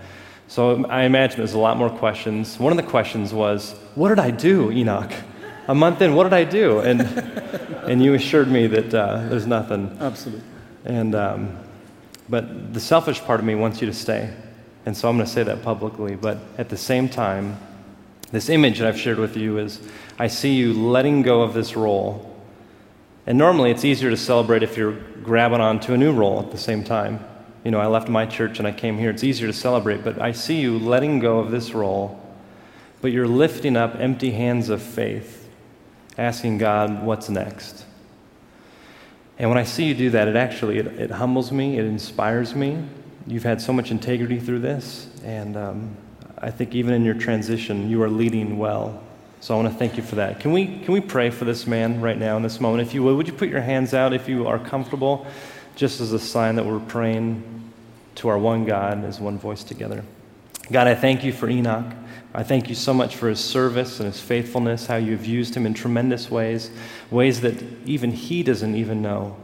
So, 0.48 0.84
I 0.84 1.04
imagine 1.04 1.38
there's 1.38 1.54
a 1.54 1.58
lot 1.58 1.78
more 1.78 1.88
questions. 1.88 2.58
One 2.58 2.72
of 2.72 2.76
the 2.76 2.90
questions 2.90 3.32
was, 3.32 3.72
What 3.94 4.10
did 4.10 4.18
I 4.18 4.30
do, 4.30 4.70
Enoch? 4.70 5.10
A 5.68 5.74
month 5.74 6.02
in, 6.02 6.14
what 6.14 6.24
did 6.24 6.34
I 6.34 6.44
do? 6.44 6.80
And, 6.80 7.00
and 7.88 8.02
you 8.02 8.12
assured 8.12 8.48
me 8.48 8.66
that 8.66 8.92
uh, 8.92 9.28
there's 9.28 9.46
nothing. 9.46 9.96
Absolutely. 9.98 10.44
And, 10.84 11.14
um, 11.14 11.58
but 12.28 12.74
the 12.74 12.80
selfish 12.80 13.20
part 13.22 13.40
of 13.40 13.46
me 13.46 13.54
wants 13.54 13.80
you 13.80 13.86
to 13.86 13.94
stay. 13.94 14.34
And 14.84 14.96
so 14.96 15.08
I'm 15.08 15.16
going 15.16 15.26
to 15.26 15.32
say 15.32 15.42
that 15.42 15.62
publicly. 15.62 16.16
But 16.16 16.38
at 16.58 16.68
the 16.68 16.76
same 16.76 17.08
time, 17.08 17.58
this 18.30 18.48
image 18.48 18.78
that 18.78 18.88
I've 18.88 18.98
shared 18.98 19.18
with 19.18 19.36
you 19.36 19.58
is 19.58 19.80
I 20.18 20.26
see 20.26 20.54
you 20.54 20.72
letting 20.72 21.22
go 21.22 21.42
of 21.42 21.54
this 21.54 21.76
role 21.76 22.32
and 23.26 23.38
normally 23.38 23.70
it's 23.70 23.84
easier 23.84 24.10
to 24.10 24.16
celebrate 24.16 24.62
if 24.62 24.76
you're 24.76 24.98
grabbing 25.22 25.60
onto 25.60 25.94
a 25.94 25.96
new 25.96 26.12
role 26.12 26.40
at 26.40 26.50
the 26.50 26.58
same 26.58 26.82
time. 26.82 27.24
You 27.64 27.70
know, 27.70 27.78
I 27.78 27.86
left 27.86 28.08
my 28.08 28.26
church 28.26 28.58
and 28.58 28.66
I 28.66 28.72
came 28.72 28.98
here. 28.98 29.10
It's 29.10 29.22
easier 29.22 29.46
to 29.46 29.52
celebrate, 29.52 30.02
but 30.02 30.20
I 30.20 30.32
see 30.32 30.60
you 30.60 30.78
letting 30.78 31.20
go 31.20 31.38
of 31.38 31.52
this 31.52 31.72
role, 31.72 32.20
but 33.00 33.12
you're 33.12 33.28
lifting 33.28 33.76
up 33.76 33.94
empty 33.96 34.32
hands 34.32 34.68
of 34.68 34.82
faith, 34.82 35.48
asking 36.18 36.58
God, 36.58 37.04
what's 37.04 37.28
next? 37.28 37.84
And 39.38 39.48
when 39.48 39.58
I 39.58 39.64
see 39.64 39.84
you 39.84 39.94
do 39.94 40.10
that, 40.10 40.26
it 40.26 40.34
actually 40.34 40.78
it, 40.78 40.86
it 40.86 41.10
humbles 41.12 41.52
me, 41.52 41.78
it 41.78 41.84
inspires 41.84 42.56
me. 42.56 42.84
You've 43.26 43.44
had 43.44 43.60
so 43.60 43.72
much 43.72 43.90
integrity 43.90 44.40
through 44.40 44.60
this, 44.60 45.08
and 45.24 45.56
um, 45.56 45.96
I 46.38 46.50
think 46.50 46.74
even 46.74 46.92
in 46.92 47.04
your 47.04 47.14
transition, 47.14 47.88
you 47.88 48.02
are 48.02 48.10
leading 48.10 48.58
well. 48.58 49.00
So 49.40 49.54
I 49.54 49.62
want 49.62 49.72
to 49.72 49.78
thank 49.78 49.96
you 49.96 50.02
for 50.02 50.16
that. 50.16 50.40
Can 50.40 50.52
we, 50.52 50.66
can 50.66 50.92
we 50.92 51.00
pray 51.00 51.30
for 51.30 51.44
this 51.44 51.66
man 51.66 52.00
right 52.00 52.18
now 52.18 52.36
in 52.36 52.42
this 52.42 52.60
moment? 52.60 52.86
If 52.86 52.94
you 52.94 53.02
would, 53.02 53.16
would 53.16 53.26
you 53.26 53.32
put 53.32 53.48
your 53.48 53.60
hands 53.60 53.94
out 53.94 54.12
if 54.12 54.28
you 54.28 54.46
are 54.46 54.58
comfortable, 54.58 55.26
just 55.76 56.00
as 56.00 56.12
a 56.12 56.18
sign 56.18 56.56
that 56.56 56.64
we're 56.64 56.80
praying 56.80 57.42
to 58.16 58.28
our 58.28 58.38
one 58.38 58.64
God 58.64 59.04
as 59.04 59.20
one 59.20 59.38
voice 59.38 59.64
together? 59.64 60.04
God, 60.70 60.86
I 60.86 60.94
thank 60.94 61.24
you 61.24 61.32
for 61.32 61.48
Enoch. 61.48 61.92
I 62.34 62.42
thank 62.42 62.68
you 62.68 62.74
so 62.74 62.94
much 62.94 63.16
for 63.16 63.28
his 63.28 63.40
service 63.40 64.00
and 64.00 64.06
his 64.06 64.20
faithfulness, 64.20 64.86
how 64.86 64.96
you've 64.96 65.26
used 65.26 65.54
him 65.54 65.66
in 65.66 65.74
tremendous 65.74 66.30
ways, 66.30 66.70
ways 67.10 67.40
that 67.42 67.62
even 67.84 68.10
he 68.10 68.42
doesn't 68.42 68.74
even 68.74 69.02
know. 69.02 69.36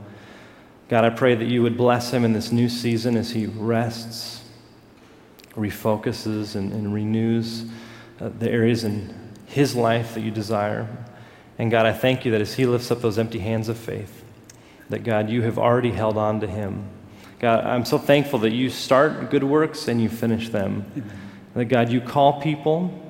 God, 0.88 1.04
I 1.04 1.10
pray 1.10 1.34
that 1.34 1.44
you 1.44 1.62
would 1.62 1.76
bless 1.76 2.12
him 2.12 2.24
in 2.24 2.32
this 2.32 2.50
new 2.50 2.68
season 2.68 3.16
as 3.16 3.32
he 3.32 3.44
rests, 3.44 4.42
refocuses, 5.54 6.56
and, 6.56 6.72
and 6.72 6.94
renews 6.94 7.66
uh, 8.20 8.30
the 8.38 8.50
areas 8.50 8.84
in 8.84 9.14
his 9.44 9.76
life 9.76 10.14
that 10.14 10.22
you 10.22 10.30
desire. 10.30 10.88
And 11.58 11.70
God, 11.70 11.84
I 11.84 11.92
thank 11.92 12.24
you 12.24 12.32
that 12.32 12.40
as 12.40 12.54
he 12.54 12.64
lifts 12.64 12.90
up 12.90 13.02
those 13.02 13.18
empty 13.18 13.38
hands 13.38 13.68
of 13.68 13.76
faith, 13.76 14.24
that 14.88 15.04
God, 15.04 15.28
you 15.28 15.42
have 15.42 15.58
already 15.58 15.90
held 15.90 16.16
on 16.16 16.40
to 16.40 16.46
him. 16.46 16.88
God, 17.38 17.64
I'm 17.66 17.84
so 17.84 17.98
thankful 17.98 18.38
that 18.40 18.52
you 18.52 18.70
start 18.70 19.30
good 19.30 19.44
works 19.44 19.88
and 19.88 20.00
you 20.00 20.08
finish 20.08 20.48
them. 20.48 20.86
Amen. 20.96 21.20
That 21.54 21.64
God, 21.66 21.90
you 21.90 22.00
call 22.00 22.40
people 22.40 23.04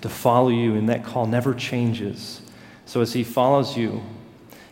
to 0.00 0.08
follow 0.08 0.48
you, 0.48 0.74
and 0.74 0.88
that 0.88 1.04
call 1.04 1.26
never 1.26 1.54
changes. 1.54 2.42
So 2.86 3.02
as 3.02 3.12
he 3.12 3.22
follows 3.22 3.76
you, 3.76 4.02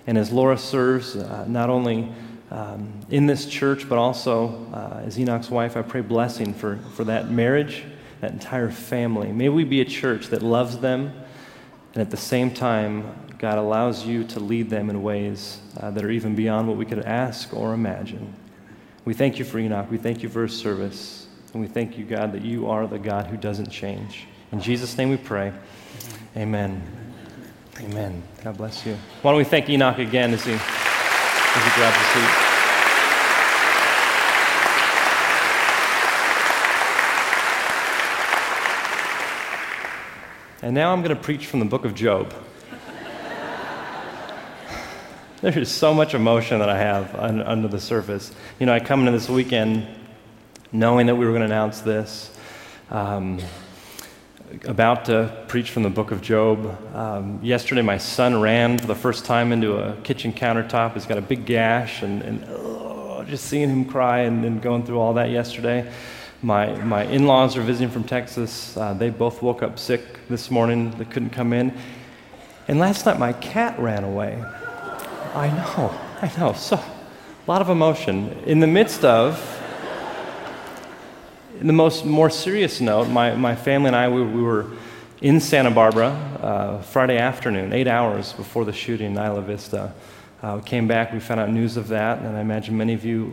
and 0.07 0.19
as 0.19 0.33
Laura 0.33 0.59
serves 0.59 1.15
uh, 1.15 1.45
not 1.47 1.71
only 1.71 2.12
um, 2.50 3.00
in 3.11 3.26
this 3.26 3.47
church, 3.47 3.88
but 3.88 3.99
also 3.99 4.67
uh, 4.73 5.02
as 5.05 5.19
Enoch's 5.19 5.50
wife, 5.50 5.76
I 5.76 5.83
pray 5.83 6.00
blessing 6.00 6.55
for, 6.55 6.78
for 6.95 7.05
that 7.05 7.31
marriage 7.31 7.85
that 8.21 8.33
entire 8.33 8.71
family. 8.71 9.33
May 9.33 9.49
we 9.49 9.64
be 9.64 9.81
a 9.81 9.85
church 9.85 10.28
that 10.28 10.43
loves 10.43 10.78
them, 10.78 11.12
And 11.95 12.02
at 12.02 12.11
the 12.11 12.17
same 12.17 12.52
time, 12.52 13.14
God 13.38 13.59
allows 13.59 14.05
you 14.05 14.25
to 14.25 14.40
lead 14.40 14.69
them 14.69 14.90
in 14.90 15.02
ways 15.02 15.61
uh, 15.78 15.90
that 15.93 16.05
are 16.05 16.11
even 16.11 16.35
beyond 16.35 16.69
what 16.69 16.76
we 16.76 16.85
could 16.85 17.05
ask 17.05 17.55
or 17.55 17.73
imagine. 17.73 18.35
We 19.05 19.14
thank 19.14 19.38
you 19.38 19.45
for 19.45 19.59
Enoch. 19.59 19.90
We 19.90 19.99
thank 19.99 20.23
you 20.23 20.28
for 20.28 20.43
his 20.43 20.57
service. 20.57 21.28
And 21.52 21.62
we 21.62 21.69
thank 21.69 21.97
you, 21.97 22.05
God, 22.05 22.33
that 22.33 22.43
you 22.43 22.69
are 22.69 22.87
the 22.87 22.99
God 22.99 23.26
who 23.26 23.37
doesn't 23.37 23.71
change. 23.71 24.26
In 24.52 24.61
Jesus' 24.61 24.99
name 24.99 25.11
we 25.11 25.17
pray. 25.17 25.52
Amen. 26.37 26.83
Amen. 27.81 28.23
God 28.43 28.57
bless 28.57 28.85
you. 28.85 28.97
Why 29.23 29.31
don't 29.31 29.38
we 29.38 29.45
thank 29.45 29.71
Enoch 29.71 29.99
again 29.99 30.35
as 30.35 30.45
he, 30.45 30.59
a 31.57 31.61
seat? 32.12 32.49
And 40.61 40.75
now 40.75 40.93
I'm 40.93 41.02
going 41.02 41.17
to 41.17 41.23
preach 41.23 41.47
from 41.47 41.61
the 41.61 41.67
book 41.67 41.85
of 41.85 41.95
Job. 41.95 42.35
there 45.40 45.59
is 45.59 45.71
so 45.71 45.95
much 45.95 46.14
emotion 46.14 46.59
that 46.59 46.69
I 46.69 46.76
have 46.76 47.14
un- 47.14 47.43
under 47.43 47.69
the 47.69 47.81
surface. 47.81 48.33
You 48.59 48.67
know, 48.67 48.75
I 48.75 48.81
come 48.81 49.00
into 49.00 49.12
this 49.12 49.28
weekend 49.28 49.87
knowing 50.73 51.07
that 51.07 51.14
we 51.14 51.25
were 51.25 51.33
going 51.33 51.40
to 51.40 51.47
announce 51.47 51.81
this, 51.81 52.37
um, 52.90 53.38
about 54.64 55.05
to 55.07 55.45
preach 55.49 55.71
from 55.71 55.83
the 55.83 55.90
book 55.90 56.11
of 56.11 56.23
Job. 56.23 56.78
Um, 56.95 57.38
yesterday, 57.43 57.83
my 57.83 57.99
son 57.99 58.40
ran 58.40 58.78
for 58.78 58.87
the 58.87 58.95
first 58.95 59.25
time 59.25 59.52
into 59.52 59.76
a 59.76 59.95
kitchen 60.02 60.33
countertop. 60.33 60.95
He's 60.95 61.07
got 61.07 61.19
a 61.19 61.23
big 61.23 61.45
gash, 61.45 62.02
and, 62.02 62.23
and 62.23 62.45
oh, 62.49 63.25
just 63.28 63.45
seeing 63.45 63.69
him 63.69 63.85
cry 63.85 64.21
and, 64.21 64.45
and 64.45 64.62
going 64.62 64.85
through 64.85 64.99
all 64.99 65.14
that 65.14 65.31
yesterday. 65.31 65.90
My, 66.40 66.73
my 66.83 67.05
in 67.05 67.26
laws 67.26 67.57
are 67.57 67.62
visiting 67.62 67.90
from 67.90 68.05
Texas. 68.05 68.76
Uh, 68.76 68.95
they 68.95 69.11
both 69.11 69.43
woke 69.43 69.62
up 69.62 69.78
sick 69.78 70.02
this 70.28 70.50
morning. 70.50 70.93
They 70.93 71.05
couldn't 71.05 71.31
come 71.31 71.52
in. 71.52 71.76
And 72.69 72.78
last 72.78 73.07
night, 73.07 73.19
my 73.19 73.33
cat 73.35 73.78
ran 73.78 74.05
away. 74.05 74.43
I 75.35 75.49
know, 75.50 75.99
I 76.23 76.33
know. 76.38 76.52
So, 76.52 76.76
a 76.76 77.50
lot 77.50 77.61
of 77.61 77.69
emotion. 77.69 78.31
In 78.47 78.61
the 78.61 78.67
midst 78.67 79.05
of, 79.05 79.58
the 81.67 81.73
most 81.73 82.05
more 82.05 82.31
serious 82.31 82.81
note, 82.81 83.09
my, 83.09 83.35
my 83.35 83.57
family 83.57 83.88
and 83.88 83.97
I, 83.97 84.09
we, 84.09 84.23
we 84.23 84.43
were 84.43 84.67
in 85.21 85.41
Santa 85.41 85.71
Barbara 85.71 86.11
uh, 86.41 86.83
Friday 86.83 87.19
afternoon, 87.19 87.73
eight 87.73 87.88
hours 87.88 88.33
before 88.33 88.65
the 88.65 88.73
shooting 88.73 89.12
in 89.12 89.19
Isla 89.19 89.43
Vista. 89.43 89.93
Uh, 90.41 90.61
we 90.62 90.69
came 90.69 90.87
back, 90.87 91.12
we 91.12 91.19
found 91.19 91.41
out 91.41 91.50
news 91.50 91.77
of 91.77 91.88
that, 91.88 92.21
and 92.21 92.37
I 92.37 92.41
imagine 92.41 92.77
many 92.77 92.95
of 92.95 93.05
you 93.05 93.33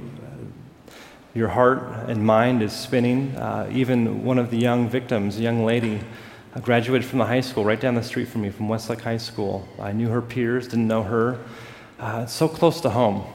your 1.36 1.50
heart 1.50 2.10
and 2.10 2.26
mind 2.26 2.64
is 2.64 2.72
spinning. 2.72 3.36
Uh, 3.36 3.70
even 3.72 4.24
one 4.24 4.40
of 4.40 4.50
the 4.50 4.58
young 4.58 4.88
victims, 4.88 5.38
a 5.38 5.42
young 5.42 5.66
lady, 5.66 6.00
uh, 6.56 6.62
graduated 6.62 7.06
from 7.06 7.20
the 7.20 7.26
high 7.26 7.42
school 7.42 7.66
right 7.66 7.80
down 7.80 7.94
the 7.94 8.04
street 8.04 8.30
from 8.30 8.42
me, 8.42 8.50
from 8.50 8.70
Westlake 8.70 9.02
High 9.02 9.18
School. 9.18 9.68
I 9.78 9.92
knew 9.92 10.08
her 10.08 10.22
peers, 10.22 10.70
didn't 10.70 10.88
know 10.88 11.04
her. 11.04 11.38
Uh, 12.00 12.26
so 12.26 12.48
close 12.48 12.80
to 12.82 12.90
home. 12.90 13.26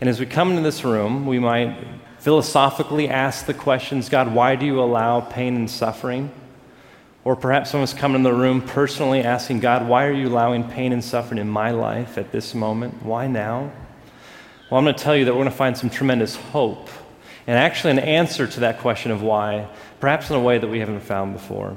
And 0.00 0.08
as 0.08 0.20
we 0.20 0.26
come 0.26 0.50
into 0.50 0.62
this 0.62 0.84
room, 0.84 1.26
we 1.26 1.40
might 1.40 1.76
philosophically 2.22 3.08
ask 3.08 3.46
the 3.46 3.54
questions 3.54 4.08
God, 4.08 4.32
why 4.32 4.54
do 4.54 4.64
you 4.64 4.80
allow 4.80 5.20
pain 5.20 5.56
and 5.56 5.68
suffering? 5.68 6.30
Or 7.24 7.34
perhaps 7.34 7.70
someone's 7.70 7.94
coming 7.94 8.14
in 8.14 8.22
the 8.22 8.32
room 8.32 8.62
personally 8.62 9.22
asking 9.22 9.58
God, 9.58 9.88
why 9.88 10.06
are 10.06 10.12
you 10.12 10.28
allowing 10.28 10.70
pain 10.70 10.92
and 10.92 11.02
suffering 11.02 11.40
in 11.40 11.48
my 11.48 11.72
life 11.72 12.18
at 12.18 12.30
this 12.30 12.54
moment? 12.54 13.02
Why 13.02 13.26
now? 13.26 13.72
Well, 14.70 14.78
I'm 14.78 14.84
going 14.84 14.94
to 14.94 15.02
tell 15.02 15.16
you 15.16 15.24
that 15.24 15.32
we're 15.32 15.40
going 15.40 15.50
to 15.50 15.56
find 15.56 15.76
some 15.76 15.90
tremendous 15.90 16.36
hope 16.36 16.90
and 17.48 17.58
actually 17.58 17.90
an 17.90 17.98
answer 17.98 18.46
to 18.46 18.60
that 18.60 18.78
question 18.78 19.10
of 19.10 19.20
why, 19.20 19.68
perhaps 19.98 20.30
in 20.30 20.36
a 20.36 20.40
way 20.40 20.58
that 20.58 20.68
we 20.68 20.78
haven't 20.78 21.00
found 21.00 21.32
before. 21.32 21.76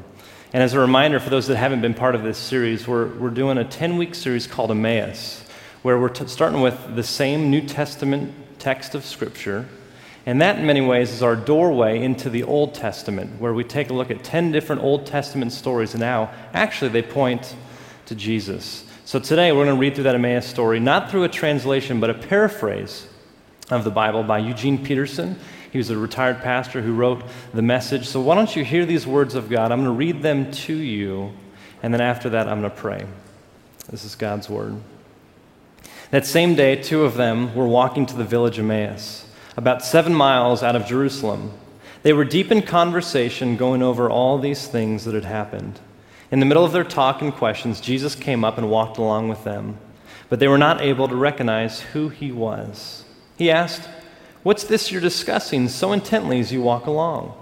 And 0.54 0.62
as 0.62 0.76
a 0.76 0.80
reminder 0.80 1.20
for 1.20 1.32
those 1.32 1.48
that 1.48 1.58
haven't 1.58 1.82
been 1.82 1.96
part 1.96 2.14
of 2.14 2.22
this 2.22 2.38
series, 2.38 2.88
we're, 2.88 3.08
we're 3.18 3.32
doing 3.32 3.58
a 3.58 3.66
10 3.66 3.98
week 3.98 4.14
series 4.14 4.46
called 4.46 4.70
Emmaus, 4.70 5.44
where 5.82 5.98
we're 5.98 6.10
t- 6.10 6.28
starting 6.28 6.62
with 6.62 6.96
the 6.96 7.04
same 7.04 7.50
New 7.50 7.62
Testament 7.62 8.32
text 8.60 8.94
of 8.94 9.04
Scripture. 9.04 9.68
And 10.26 10.42
that, 10.42 10.58
in 10.58 10.66
many 10.66 10.82
ways, 10.82 11.12
is 11.12 11.22
our 11.22 11.36
doorway 11.36 12.02
into 12.02 12.30
the 12.30 12.44
Old 12.44 12.74
Testament, 12.74 13.40
where 13.40 13.54
we 13.54 13.64
take 13.64 13.90
a 13.90 13.94
look 13.94 14.10
at 14.10 14.24
10 14.24 14.52
different 14.52 14.82
Old 14.82 15.06
Testament 15.06 15.52
stories, 15.52 15.94
and 15.94 16.02
now 16.02 16.32
actually 16.54 16.90
they 16.90 17.04
point 17.04 17.56
to 18.08 18.16
Jesus. 18.16 18.84
So 19.06 19.20
today 19.20 19.52
we're 19.52 19.66
going 19.66 19.76
to 19.76 19.80
read 19.80 19.94
through 19.94 20.06
that 20.06 20.16
Emmaus 20.16 20.48
story, 20.48 20.80
not 20.80 21.12
through 21.12 21.26
a 21.26 21.30
translation, 21.30 22.00
but 22.00 22.10
a 22.10 22.16
paraphrase 22.16 23.08
of 23.70 23.84
the 23.84 23.92
Bible 23.92 24.24
by 24.24 24.40
Eugene 24.40 24.84
Peterson. 24.84 25.38
He 25.72 25.78
was 25.78 25.92
a 25.92 25.98
retired 25.98 26.42
pastor 26.42 26.82
who 26.82 26.94
wrote 26.94 27.24
the 27.54 27.62
message. 27.62 28.08
So 28.08 28.20
why 28.20 28.36
don't 28.36 28.56
you 28.56 28.64
hear 28.64 28.86
these 28.86 29.06
words 29.06 29.36
of 29.36 29.50
God? 29.50 29.72
I'm 29.72 29.84
going 29.84 29.94
to 29.94 29.98
read 29.98 30.24
them 30.24 30.52
to 30.52 30.74
you, 30.74 31.34
and 31.84 31.94
then 31.94 32.02
after 32.02 32.30
that, 32.32 32.48
I'm 32.48 32.62
going 32.62 32.72
to 32.72 32.78
pray. 32.78 33.06
This 33.90 34.06
is 34.06 34.16
God's 34.16 34.50
word. 34.50 34.76
That 36.10 36.26
same 36.26 36.56
day, 36.56 36.76
two 36.76 37.04
of 37.04 37.16
them 37.16 37.54
were 37.54 37.68
walking 37.68 38.06
to 38.08 38.16
the 38.16 38.24
village 38.24 38.58
Emmaus, 38.58 39.25
about 39.58 39.84
seven 39.84 40.14
miles 40.14 40.64
out 40.64 40.76
of 40.76 40.86
Jerusalem. 40.86 41.52
They 42.04 42.14
were 42.14 42.26
deep 42.26 42.52
in 42.52 42.62
conversation, 42.62 43.58
going 43.58 43.82
over 43.82 44.10
all 44.10 44.38
these 44.38 44.68
things 44.68 45.06
that 45.06 45.16
had 45.16 45.26
happened. 45.26 45.80
In 46.32 46.40
the 46.40 46.46
middle 46.46 46.66
of 46.66 46.72
their 46.72 46.84
talk 46.84 47.22
and 47.22 47.34
questions, 47.34 47.82
Jesus 47.82 48.16
came 48.16 48.44
up 48.44 48.58
and 48.58 48.70
walked 48.70 48.98
along 48.98 49.30
with 49.30 49.44
them, 49.44 49.78
but 50.30 50.40
they 50.40 50.48
were 50.48 50.58
not 50.58 50.82
able 50.82 51.08
to 51.08 51.16
recognize 51.16 51.82
who 51.82 52.10
he 52.10 52.32
was. 52.32 53.06
He 53.38 53.50
asked, 53.50 53.90
What's 54.44 54.64
this 54.64 54.92
you're 54.92 55.02
discussing 55.02 55.68
so 55.68 55.92
intently 55.92 56.40
as 56.40 56.52
you 56.52 56.62
walk 56.62 56.86
along? 56.86 57.34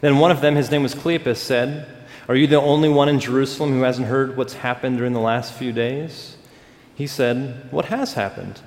Then 0.00 0.18
one 0.18 0.30
of 0.30 0.40
them, 0.40 0.56
his 0.56 0.70
name 0.70 0.82
was 0.82 0.94
Cleopas, 0.94 1.38
said, 1.38 1.86
Are 2.28 2.36
you 2.36 2.46
the 2.46 2.60
only 2.60 2.88
one 2.88 3.08
in 3.08 3.20
Jerusalem 3.20 3.72
who 3.72 3.82
hasn't 3.82 4.08
heard 4.08 4.36
what's 4.36 4.54
happened 4.54 4.98
during 4.98 5.14
the 5.14 5.20
last 5.20 5.54
few 5.54 5.72
days? 5.72 6.36
He 6.94 7.06
said, 7.06 7.68
What 7.70 7.86
has 7.86 8.12
happened? 8.14 8.60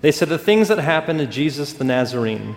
They 0.00 0.12
said, 0.12 0.28
The 0.28 0.38
things 0.38 0.68
that 0.68 0.78
happened 0.78 1.18
to 1.18 1.26
Jesus 1.26 1.72
the 1.72 1.84
Nazarene. 1.84 2.56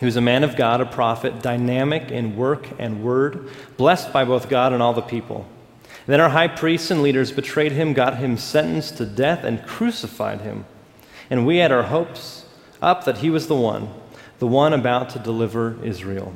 He 0.00 0.06
was 0.06 0.16
a 0.16 0.20
man 0.20 0.42
of 0.42 0.56
God, 0.56 0.80
a 0.80 0.86
prophet, 0.86 1.42
dynamic 1.42 2.10
in 2.10 2.36
work 2.36 2.68
and 2.78 3.04
word, 3.04 3.50
blessed 3.76 4.12
by 4.12 4.24
both 4.24 4.48
God 4.48 4.72
and 4.72 4.82
all 4.82 4.92
the 4.92 5.00
people. 5.00 5.46
Then 6.06 6.20
our 6.20 6.30
high 6.30 6.48
priests 6.48 6.90
and 6.90 7.02
leaders 7.02 7.30
betrayed 7.30 7.72
him, 7.72 7.92
got 7.92 8.16
him 8.16 8.36
sentenced 8.36 8.96
to 8.96 9.06
death, 9.06 9.44
and 9.44 9.64
crucified 9.64 10.40
him. 10.40 10.64
And 11.30 11.46
we 11.46 11.58
had 11.58 11.70
our 11.70 11.84
hopes 11.84 12.46
up 12.80 13.04
that 13.04 13.18
he 13.18 13.30
was 13.30 13.46
the 13.46 13.54
one, 13.54 13.88
the 14.40 14.46
one 14.46 14.72
about 14.72 15.10
to 15.10 15.20
deliver 15.20 15.76
Israel. 15.84 16.34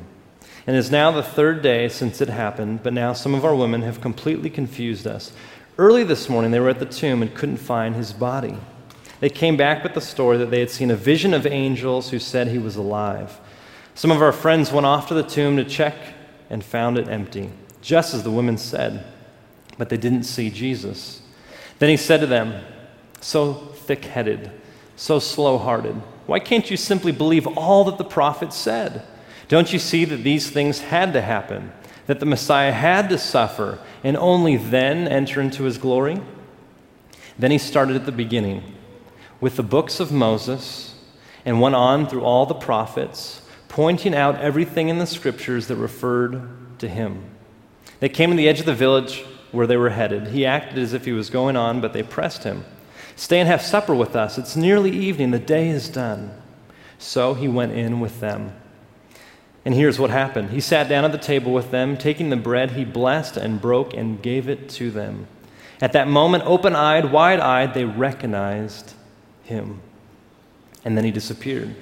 And 0.65 0.75
it 0.75 0.79
is 0.79 0.91
now 0.91 1.11
the 1.11 1.23
third 1.23 1.61
day 1.61 1.89
since 1.89 2.21
it 2.21 2.29
happened, 2.29 2.83
but 2.83 2.93
now 2.93 3.11
some 3.11 3.33
of 3.33 3.43
our 3.43 3.55
women 3.55 3.81
have 3.81 3.99
completely 3.99 4.49
confused 4.49 5.05
us. 5.05 5.33
Early 5.77 6.03
this 6.03 6.29
morning, 6.29 6.51
they 6.51 6.59
were 6.59 6.69
at 6.69 6.79
the 6.79 6.85
tomb 6.85 7.21
and 7.21 7.35
couldn't 7.35 7.57
find 7.57 7.95
his 7.95 8.13
body. 8.13 8.57
They 9.19 9.29
came 9.29 9.57
back 9.57 9.83
with 9.83 9.93
the 9.93 10.01
story 10.01 10.37
that 10.37 10.51
they 10.51 10.59
had 10.59 10.69
seen 10.69 10.91
a 10.91 10.95
vision 10.95 11.33
of 11.33 11.45
angels 11.47 12.09
who 12.09 12.19
said 12.19 12.47
he 12.47 12.57
was 12.57 12.75
alive. 12.75 13.39
Some 13.95 14.11
of 14.11 14.21
our 14.21 14.31
friends 14.31 14.71
went 14.71 14.85
off 14.85 15.07
to 15.07 15.13
the 15.13 15.23
tomb 15.23 15.57
to 15.57 15.63
check 15.63 15.95
and 16.49 16.63
found 16.63 16.97
it 16.97 17.09
empty, 17.09 17.49
just 17.81 18.13
as 18.13 18.23
the 18.23 18.31
women 18.31 18.57
said 18.57 19.03
but 19.77 19.89
they 19.89 19.97
didn't 19.97 20.23
see 20.23 20.49
Jesus. 20.49 21.21
Then 21.79 21.89
he 21.89 21.97
said 21.97 22.21
to 22.21 22.27
them, 22.27 22.63
So 23.21 23.53
thick 23.53 24.05
headed, 24.05 24.51
so 24.95 25.19
slow 25.19 25.57
hearted, 25.57 25.95
why 26.25 26.39
can't 26.39 26.69
you 26.69 26.77
simply 26.77 27.11
believe 27.11 27.47
all 27.47 27.85
that 27.85 27.97
the 27.97 28.03
prophets 28.03 28.55
said? 28.55 29.03
Don't 29.47 29.71
you 29.71 29.79
see 29.79 30.03
that 30.05 30.23
these 30.23 30.49
things 30.49 30.81
had 30.81 31.13
to 31.13 31.21
happen, 31.21 31.71
that 32.07 32.19
the 32.19 32.25
Messiah 32.25 32.71
had 32.71 33.09
to 33.09 33.17
suffer, 33.17 33.79
and 34.03 34.17
only 34.17 34.57
then 34.57 35.07
enter 35.07 35.39
into 35.39 35.63
his 35.63 35.77
glory? 35.77 36.19
Then 37.39 37.51
he 37.51 37.57
started 37.57 37.95
at 37.95 38.05
the 38.05 38.11
beginning 38.11 38.63
with 39.39 39.55
the 39.55 39.63
books 39.63 39.99
of 39.99 40.11
Moses 40.11 40.95
and 41.45 41.61
went 41.61 41.75
on 41.75 42.07
through 42.07 42.23
all 42.23 42.45
the 42.45 42.53
prophets, 42.53 43.41
pointing 43.67 44.15
out 44.15 44.39
everything 44.41 44.89
in 44.89 44.97
the 44.97 45.05
scriptures 45.05 45.67
that 45.67 45.75
referred 45.75 46.79
to 46.79 46.87
him. 46.87 47.23
They 47.99 48.09
came 48.09 48.29
to 48.31 48.37
the 48.37 48.47
edge 48.47 48.59
of 48.59 48.65
the 48.65 48.75
village 48.75 49.23
where 49.51 49.67
they 49.67 49.77
were 49.77 49.89
headed. 49.89 50.27
He 50.27 50.45
acted 50.45 50.77
as 50.77 50.93
if 50.93 51.05
he 51.05 51.11
was 51.11 51.29
going 51.29 51.55
on, 51.55 51.81
but 51.81 51.93
they 51.93 52.03
pressed 52.03 52.43
him. 52.43 52.65
Stay 53.15 53.39
and 53.39 53.47
have 53.47 53.61
supper 53.61 53.95
with 53.95 54.15
us. 54.15 54.37
It's 54.37 54.55
nearly 54.55 54.91
evening. 54.91 55.31
The 55.31 55.39
day 55.39 55.69
is 55.69 55.89
done. 55.89 56.39
So 56.99 57.33
he 57.33 57.47
went 57.47 57.71
in 57.71 57.99
with 57.99 58.19
them. 58.19 58.53
And 59.65 59.73
here's 59.73 59.99
what 59.99 60.11
happened 60.11 60.51
He 60.51 60.61
sat 60.61 60.87
down 60.87 61.03
at 61.03 61.11
the 61.11 61.17
table 61.17 61.51
with 61.51 61.71
them. 61.71 61.97
Taking 61.97 62.29
the 62.29 62.35
bread, 62.35 62.71
he 62.71 62.85
blessed 62.85 63.35
and 63.37 63.59
broke 63.59 63.93
and 63.93 64.21
gave 64.21 64.47
it 64.47 64.69
to 64.69 64.91
them. 64.91 65.27
At 65.81 65.93
that 65.93 66.07
moment, 66.07 66.43
open 66.45 66.75
eyed, 66.75 67.11
wide 67.11 67.39
eyed, 67.39 67.73
they 67.73 67.85
recognized 67.85 68.93
him. 69.47 69.81
And 70.85 70.95
then 70.95 71.03
he 71.03 71.11
disappeared. 71.11 71.75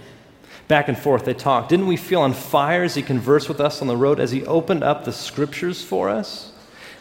Back 0.67 0.87
and 0.87 0.97
forth, 0.97 1.25
they 1.25 1.33
talked. 1.33 1.69
Didn't 1.69 1.87
we 1.87 1.97
feel 1.97 2.21
on 2.21 2.33
fire 2.33 2.83
as 2.83 2.95
he 2.95 3.01
conversed 3.03 3.49
with 3.49 3.59
us 3.59 3.81
on 3.81 3.87
the 3.87 3.97
road, 3.97 4.19
as 4.19 4.31
he 4.31 4.45
opened 4.45 4.83
up 4.83 5.05
the 5.05 5.11
scriptures 5.11 5.83
for 5.83 6.09
us? 6.09 6.51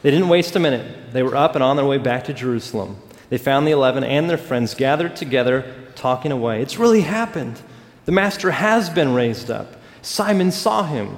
They 0.02 0.10
didn't 0.10 0.28
waste 0.28 0.54
a 0.54 0.60
minute. 0.60 1.12
They 1.12 1.22
were 1.22 1.36
up 1.36 1.54
and 1.54 1.64
on 1.64 1.76
their 1.76 1.86
way 1.86 1.96
back 1.96 2.24
to 2.24 2.34
Jerusalem. 2.34 2.98
They 3.30 3.38
found 3.38 3.66
the 3.66 3.70
eleven 3.72 4.04
and 4.04 4.28
their 4.28 4.36
friends 4.36 4.74
gathered 4.74 5.16
together, 5.16 5.72
talking 5.94 6.30
away. 6.30 6.60
It's 6.60 6.78
really 6.78 7.00
happened. 7.00 7.62
The 8.04 8.12
Master 8.12 8.50
has 8.50 8.90
been 8.90 9.14
raised 9.14 9.50
up. 9.50 9.76
Simon 10.02 10.50
saw 10.50 10.82
him. 10.82 11.16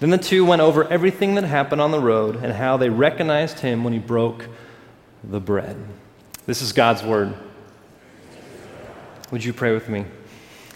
Then 0.00 0.10
the 0.10 0.18
two 0.18 0.44
went 0.44 0.62
over 0.62 0.88
everything 0.88 1.36
that 1.36 1.44
happened 1.44 1.80
on 1.80 1.92
the 1.92 2.00
road 2.00 2.34
and 2.36 2.52
how 2.52 2.76
they 2.78 2.88
recognized 2.88 3.60
him 3.60 3.84
when 3.84 3.92
he 3.92 4.00
broke 4.00 4.48
the 5.22 5.38
bread. 5.38 5.76
This 6.46 6.62
is 6.62 6.72
God's 6.72 7.04
word. 7.04 7.34
Would 9.30 9.44
you 9.44 9.52
pray 9.52 9.72
with 9.72 9.88
me? 9.88 10.04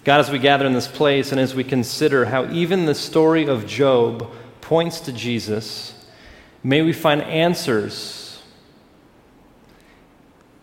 God, 0.05 0.21
as 0.21 0.31
we 0.31 0.39
gather 0.39 0.67
in 0.67 0.75
this 0.75 0.87
place 0.87 1.33
and 1.33 1.41
as 1.41 1.55
we 1.55 1.65
consider 1.65 2.27
how 2.27 2.51
even 2.53 2.85
the 2.87 2.95
story 2.95 3.47
of 3.47 3.67
Job 3.67 4.31
points 4.61 5.01
to 5.01 5.13
Jesus, 5.13 6.07
may 6.63 6.83
we 6.83 6.93
find 6.93 7.23
answers 7.23 8.43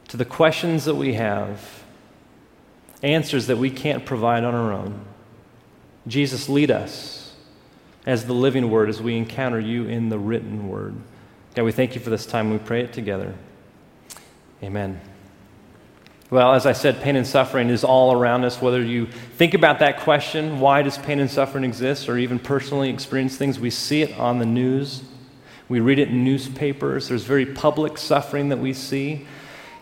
to 0.08 0.18
the 0.18 0.26
questions 0.26 0.86
that 0.86 0.96
we 0.96 1.14
have, 1.14 1.84
answers 3.02 3.48
that 3.48 3.58
we 3.58 3.72
can't 3.72 4.06
provide 4.06 4.44
on 4.44 4.54
our 4.54 4.72
own. 4.72 5.06
Jesus, 6.08 6.50
lead 6.50 6.70
us 6.70 7.34
as 8.06 8.26
the 8.26 8.34
living 8.34 8.70
word 8.70 8.90
as 8.90 9.02
we 9.02 9.18
encounter 9.18 9.60
you 9.60 9.86
in 9.86 10.10
the 10.10 10.20
written 10.20 10.68
word. 10.68 10.96
God, 11.56 11.64
we 11.64 11.72
thank 11.72 11.96
you 11.96 12.02
for 12.02 12.10
this 12.10 12.26
time. 12.26 12.52
We 12.52 12.58
pray 12.58 12.82
it 12.82 12.94
together. 12.94 13.34
Amen. 14.64 15.11
Well, 16.32 16.54
as 16.54 16.66
I 16.66 16.72
said, 16.72 17.02
pain 17.02 17.18
and 17.18 17.28
suffering 17.28 17.70
is 17.70 17.84
all 17.84 18.14
around 18.14 18.46
us. 18.46 18.62
Whether 18.62 18.82
you 18.82 19.08
think 19.08 19.54
about 19.54 19.80
that 19.80 20.00
question, 20.00 20.62
why 20.62 20.82
does 20.82 20.98
pain 20.98 21.20
and 21.20 21.30
suffering 21.30 21.66
exist, 21.66 22.08
or 22.08 22.18
even 22.18 22.40
personally 22.40 22.90
experience 22.90 23.36
things, 23.36 23.60
we 23.60 23.70
see 23.70 24.02
it 24.02 24.18
on 24.18 24.40
the 24.40 24.46
news. 24.46 25.04
We 25.68 25.82
read 25.82 26.00
it 26.00 26.08
in 26.08 26.24
newspapers. 26.24 27.10
There's 27.10 27.26
very 27.26 27.46
public 27.46 27.98
suffering 27.98 28.48
that 28.48 28.60
we 28.60 28.72
see. 28.72 29.28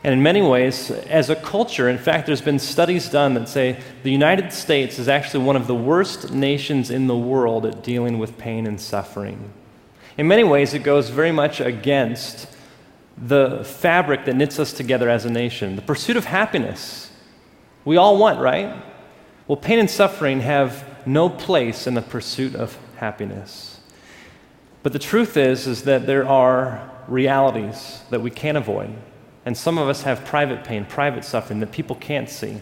And 0.04 0.12
in 0.12 0.24
many 0.24 0.42
ways, 0.42 0.90
as 0.90 1.30
a 1.30 1.36
culture, 1.36 1.88
in 1.88 2.00
fact, 2.00 2.26
there's 2.26 2.42
been 2.42 2.58
studies 2.58 3.10
done 3.10 3.36
that 3.36 3.48
say 3.48 3.80
the 4.02 4.12
United 4.12 4.52
States 4.52 4.98
is 4.98 5.08
actually 5.08 5.46
one 5.46 5.56
of 5.56 5.68
the 5.68 5.76
worst 5.76 6.32
nations 6.32 6.90
in 6.90 7.06
the 7.06 7.18
world 7.18 7.64
at 7.68 7.84
dealing 7.84 8.18
with 8.18 8.40
pain 8.40 8.66
and 8.66 8.82
suffering. 8.82 9.54
In 10.18 10.28
many 10.28 10.44
ways, 10.44 10.74
it 10.74 10.80
goes 10.80 11.10
very 11.10 11.32
much 11.32 11.62
against 11.62 12.48
the 13.22 13.64
fabric 13.64 14.26
that 14.26 14.36
knits 14.36 14.60
us 14.60 14.72
together 14.72 15.10
as 15.10 15.26
a 15.26 15.30
nation, 15.30 15.76
the 15.76 15.82
pursuit 15.82 16.18
of 16.18 16.26
happiness. 16.26 17.12
We 17.86 17.98
all 17.98 18.18
want, 18.18 18.40
right? 18.40 18.82
Well, 19.48 19.58
pain 19.58 19.80
and 19.80 19.90
suffering 19.90 20.42
have 20.42 20.86
no 21.06 21.30
place 21.30 21.88
in 21.88 21.96
the 21.96 22.02
pursuit 22.02 22.56
of 22.56 22.78
happiness. 22.98 23.80
But 24.84 24.94
the 24.94 25.00
truth 25.00 25.36
is 25.38 25.68
is 25.68 25.84
that 25.84 26.06
there 26.06 26.28
are 26.28 26.90
realities 27.08 28.02
that 28.10 28.22
we 28.22 28.32
can't 28.32 28.58
avoid. 28.58 28.94
And 29.46 29.58
some 29.58 29.78
of 29.78 29.90
us 29.90 30.04
have 30.04 30.26
private 30.26 30.64
pain, 30.64 30.86
private 30.86 31.26
suffering 31.26 31.60
that 31.62 31.72
people 31.72 31.96
can't 31.96 32.30
see. 32.30 32.62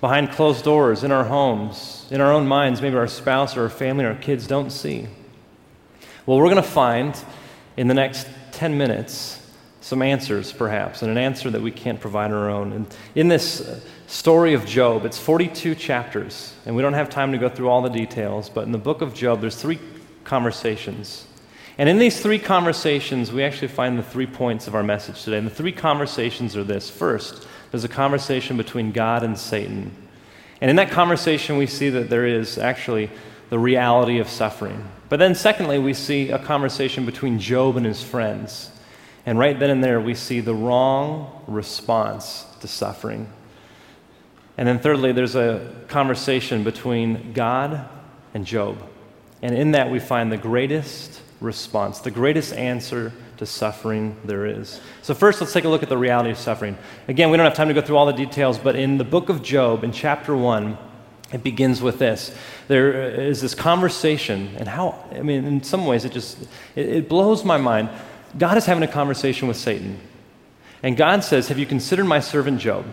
Behind 0.00 0.30
closed 0.30 0.64
doors, 0.64 1.04
in 1.04 1.12
our 1.12 1.24
homes, 1.24 2.06
in 2.10 2.20
our 2.20 2.32
own 2.32 2.46
minds, 2.46 2.80
maybe 2.80 2.96
our 2.96 3.06
spouse 3.06 3.56
or 3.56 3.62
our 3.62 3.70
family 3.70 4.04
or 4.04 4.08
our 4.08 4.14
kids 4.14 4.46
don't 4.46 4.70
see. 4.70 5.08
Well, 6.26 6.38
we're 6.38 6.44
going 6.44 6.56
to 6.56 6.62
find 6.62 7.16
in 7.76 7.88
the 7.88 7.94
next 7.94 8.26
10 8.52 8.76
minutes 8.76 9.39
some 9.80 10.02
answers, 10.02 10.52
perhaps, 10.52 11.02
and 11.02 11.10
an 11.10 11.18
answer 11.18 11.50
that 11.50 11.62
we 11.62 11.70
can't 11.70 12.00
provide 12.00 12.32
our 12.32 12.50
own. 12.50 12.72
And 12.72 12.96
in 13.14 13.28
this 13.28 13.60
uh, 13.60 13.80
story 14.06 14.54
of 14.54 14.66
Job, 14.66 15.04
it's 15.04 15.18
42 15.18 15.74
chapters, 15.74 16.54
and 16.66 16.76
we 16.76 16.82
don't 16.82 16.92
have 16.92 17.08
time 17.08 17.32
to 17.32 17.38
go 17.38 17.48
through 17.48 17.68
all 17.68 17.80
the 17.80 17.88
details, 17.88 18.48
but 18.50 18.64
in 18.64 18.72
the 18.72 18.78
book 18.78 19.00
of 19.00 19.14
Job, 19.14 19.40
there's 19.40 19.56
three 19.56 19.78
conversations. 20.24 21.26
And 21.78 21.88
in 21.88 21.98
these 21.98 22.20
three 22.20 22.38
conversations, 22.38 23.32
we 23.32 23.42
actually 23.42 23.68
find 23.68 23.98
the 23.98 24.02
three 24.02 24.26
points 24.26 24.66
of 24.68 24.74
our 24.74 24.82
message 24.82 25.24
today. 25.24 25.38
And 25.38 25.46
the 25.46 25.54
three 25.54 25.72
conversations 25.72 26.54
are 26.56 26.64
this 26.64 26.90
first, 26.90 27.46
there's 27.70 27.84
a 27.84 27.88
conversation 27.88 28.56
between 28.56 28.92
God 28.92 29.22
and 29.22 29.38
Satan. 29.38 29.92
And 30.60 30.68
in 30.68 30.76
that 30.76 30.90
conversation, 30.90 31.56
we 31.56 31.66
see 31.66 31.88
that 31.88 32.10
there 32.10 32.26
is 32.26 32.58
actually 32.58 33.10
the 33.48 33.58
reality 33.58 34.18
of 34.18 34.28
suffering. 34.28 34.84
But 35.08 35.18
then, 35.18 35.34
secondly, 35.34 35.78
we 35.78 35.94
see 35.94 36.30
a 36.30 36.38
conversation 36.38 37.06
between 37.06 37.38
Job 37.38 37.76
and 37.76 37.86
his 37.86 38.02
friends. 38.02 38.70
And 39.26 39.38
right 39.38 39.58
then 39.58 39.70
and 39.70 39.84
there, 39.84 40.00
we 40.00 40.14
see 40.14 40.40
the 40.40 40.54
wrong 40.54 41.42
response 41.46 42.46
to 42.60 42.68
suffering. 42.68 43.30
And 44.56 44.66
then, 44.68 44.78
thirdly, 44.78 45.12
there's 45.12 45.36
a 45.36 45.74
conversation 45.88 46.64
between 46.64 47.32
God 47.32 47.88
and 48.34 48.44
Job. 48.44 48.82
And 49.42 49.54
in 49.54 49.72
that, 49.72 49.90
we 49.90 49.98
find 49.98 50.30
the 50.30 50.36
greatest 50.36 51.20
response, 51.40 52.00
the 52.00 52.10
greatest 52.10 52.52
answer 52.52 53.12
to 53.38 53.46
suffering 53.46 54.16
there 54.24 54.44
is. 54.44 54.80
So, 55.00 55.14
first, 55.14 55.40
let's 55.40 55.52
take 55.52 55.64
a 55.64 55.68
look 55.68 55.82
at 55.82 55.88
the 55.88 55.96
reality 55.96 56.30
of 56.30 56.36
suffering. 56.36 56.76
Again, 57.08 57.30
we 57.30 57.36
don't 57.36 57.46
have 57.46 57.54
time 57.54 57.68
to 57.68 57.74
go 57.74 57.80
through 57.80 57.96
all 57.96 58.06
the 58.06 58.12
details, 58.12 58.58
but 58.58 58.76
in 58.76 58.98
the 58.98 59.04
book 59.04 59.30
of 59.30 59.42
Job, 59.42 59.82
in 59.82 59.92
chapter 59.92 60.36
1, 60.36 60.76
it 61.32 61.42
begins 61.42 61.80
with 61.80 61.98
this. 61.98 62.34
There 62.68 63.10
is 63.10 63.40
this 63.40 63.54
conversation, 63.54 64.54
and 64.58 64.68
how, 64.68 65.04
I 65.12 65.22
mean, 65.22 65.44
in 65.44 65.62
some 65.62 65.86
ways, 65.86 66.04
it 66.04 66.12
just, 66.12 66.42
it, 66.74 66.88
it 66.88 67.08
blows 67.08 67.44
my 67.44 67.56
mind 67.56 67.88
God 68.38 68.56
is 68.56 68.66
having 68.66 68.82
a 68.82 68.88
conversation 68.88 69.48
with 69.48 69.56
Satan. 69.56 69.98
And 70.82 70.96
God 70.96 71.24
says, 71.24 71.48
Have 71.48 71.58
you 71.58 71.66
considered 71.66 72.04
my 72.04 72.20
servant 72.20 72.60
Job? 72.60 72.86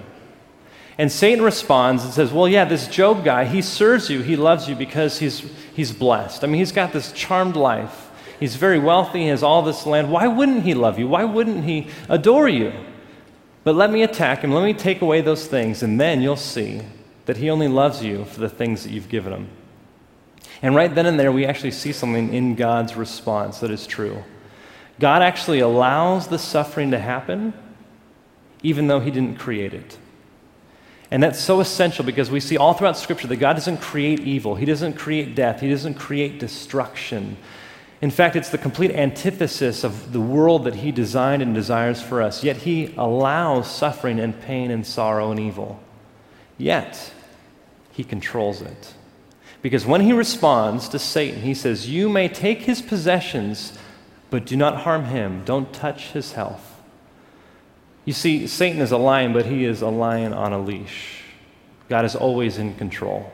And 0.97 1.11
Satan 1.11 1.43
responds 1.43 2.03
and 2.03 2.13
says, 2.13 2.33
Well, 2.33 2.47
yeah, 2.47 2.65
this 2.65 2.87
Job 2.87 3.23
guy, 3.23 3.45
he 3.45 3.61
serves 3.61 4.09
you, 4.09 4.21
he 4.21 4.35
loves 4.35 4.67
you 4.67 4.75
because 4.75 5.19
he's, 5.19 5.39
he's 5.75 5.91
blessed. 5.91 6.43
I 6.43 6.47
mean, 6.47 6.59
he's 6.59 6.71
got 6.71 6.91
this 6.91 7.11
charmed 7.11 7.55
life. 7.55 8.09
He's 8.39 8.55
very 8.55 8.79
wealthy, 8.79 9.21
he 9.21 9.27
has 9.27 9.43
all 9.43 9.61
this 9.61 9.85
land. 9.85 10.11
Why 10.11 10.27
wouldn't 10.27 10.63
he 10.63 10.73
love 10.73 10.99
you? 10.99 11.07
Why 11.07 11.23
wouldn't 11.23 11.63
he 11.65 11.87
adore 12.07 12.47
you? 12.47 12.71
But 13.63 13.75
let 13.75 13.91
me 13.91 14.03
attack 14.03 14.43
him, 14.43 14.53
let 14.53 14.63
me 14.63 14.73
take 14.73 15.01
away 15.01 15.21
those 15.21 15.47
things, 15.47 15.83
and 15.83 15.99
then 15.99 16.21
you'll 16.21 16.35
see 16.35 16.81
that 17.25 17.37
he 17.37 17.49
only 17.49 17.67
loves 17.67 18.03
you 18.03 18.25
for 18.25 18.39
the 18.39 18.49
things 18.49 18.83
that 18.83 18.91
you've 18.91 19.09
given 19.09 19.33
him. 19.33 19.49
And 20.61 20.75
right 20.75 20.93
then 20.93 21.05
and 21.05 21.19
there, 21.19 21.31
we 21.31 21.45
actually 21.45 21.71
see 21.71 21.91
something 21.91 22.33
in 22.33 22.55
God's 22.55 22.95
response 22.95 23.59
that 23.59 23.71
is 23.71 23.85
true. 23.85 24.23
God 24.99 25.21
actually 25.21 25.59
allows 25.59 26.27
the 26.27 26.39
suffering 26.39 26.91
to 26.91 26.99
happen 26.99 27.53
even 28.63 28.87
though 28.87 28.99
He 28.99 29.11
didn't 29.11 29.37
create 29.37 29.73
it. 29.73 29.97
And 31.09 31.23
that's 31.23 31.39
so 31.39 31.61
essential 31.61 32.03
because 32.03 32.29
we 32.29 32.39
see 32.39 32.57
all 32.57 32.73
throughout 32.73 32.97
Scripture 32.97 33.27
that 33.27 33.37
God 33.37 33.53
doesn't 33.53 33.77
create 33.77 34.19
evil, 34.21 34.55
He 34.55 34.65
doesn't 34.65 34.93
create 34.93 35.35
death, 35.35 35.61
He 35.61 35.69
doesn't 35.69 35.95
create 35.95 36.39
destruction. 36.39 37.37
In 37.99 38.11
fact, 38.11 38.35
it's 38.35 38.49
the 38.49 38.59
complete 38.59 38.91
antithesis 38.91 39.83
of 39.83 40.11
the 40.11 40.21
world 40.21 40.65
that 40.65 40.75
He 40.75 40.91
designed 40.91 41.41
and 41.41 41.53
desires 41.55 42.01
for 42.01 42.21
us. 42.21 42.43
Yet 42.43 42.57
He 42.57 42.93
allows 42.97 43.73
suffering 43.73 44.19
and 44.19 44.39
pain 44.39 44.69
and 44.69 44.85
sorrow 44.85 45.31
and 45.31 45.39
evil. 45.39 45.79
Yet, 46.57 47.13
He 47.91 48.03
controls 48.03 48.61
it. 48.61 48.93
Because 49.61 49.85
when 49.85 50.01
He 50.01 50.13
responds 50.13 50.89
to 50.89 50.99
Satan, 50.99 51.41
He 51.41 51.53
says, 51.53 51.89
You 51.89 52.09
may 52.09 52.27
take 52.27 52.61
His 52.61 52.81
possessions 52.81 53.77
but 54.29 54.45
do 54.45 54.55
not 54.55 54.81
harm 54.81 55.05
him. 55.05 55.43
Don't 55.45 55.71
touch 55.73 56.11
his 56.11 56.33
health. 56.33 56.81
You 58.05 58.13
see, 58.13 58.47
Satan 58.47 58.81
is 58.81 58.91
a 58.91 58.97
lion, 58.97 59.33
but 59.33 59.45
he 59.45 59.65
is 59.65 59.81
a 59.81 59.89
lion 59.89 60.33
on 60.33 60.53
a 60.53 60.59
leash. 60.59 61.23
God 61.89 62.05
is 62.05 62.15
always 62.15 62.57
in 62.57 62.75
control. 62.75 63.31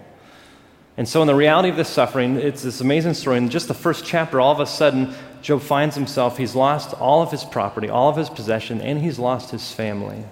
And 0.95 1.07
so, 1.07 1.21
in 1.21 1.27
the 1.27 1.35
reality 1.35 1.69
of 1.69 1.75
this 1.75 1.89
suffering, 1.89 2.37
it's 2.37 2.61
this 2.61 2.81
amazing 2.81 3.15
story. 3.15 3.37
In 3.37 3.49
just 3.49 3.67
the 3.67 3.73
first 3.73 4.05
chapter, 4.05 4.39
all 4.39 4.51
of 4.51 4.59
a 4.59 4.65
sudden, 4.65 5.13
Job 5.41 5.61
finds 5.61 5.95
himself, 5.95 6.37
he's 6.37 6.55
lost 6.55 6.93
all 6.93 7.21
of 7.21 7.31
his 7.31 7.43
property, 7.43 7.89
all 7.89 8.09
of 8.09 8.15
his 8.15 8.29
possession, 8.29 8.79
and 8.79 9.01
he's 9.01 9.17
lost 9.17 9.51
his 9.51 9.71
family. 9.71 10.23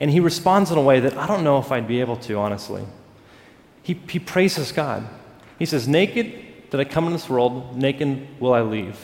And 0.00 0.10
he 0.10 0.20
responds 0.20 0.70
in 0.70 0.78
a 0.78 0.82
way 0.82 1.00
that 1.00 1.16
I 1.16 1.26
don't 1.26 1.42
know 1.42 1.58
if 1.58 1.72
I'd 1.72 1.88
be 1.88 2.00
able 2.00 2.16
to, 2.16 2.34
honestly. 2.38 2.84
He, 3.82 3.94
he 4.08 4.18
praises 4.18 4.72
God. 4.72 5.08
He 5.58 5.66
says, 5.66 5.88
Naked 5.88 6.70
did 6.70 6.80
I 6.80 6.84
come 6.84 7.06
in 7.06 7.12
this 7.12 7.28
world, 7.28 7.76
naked 7.76 8.40
will 8.40 8.52
I 8.52 8.60
leave. 8.60 8.98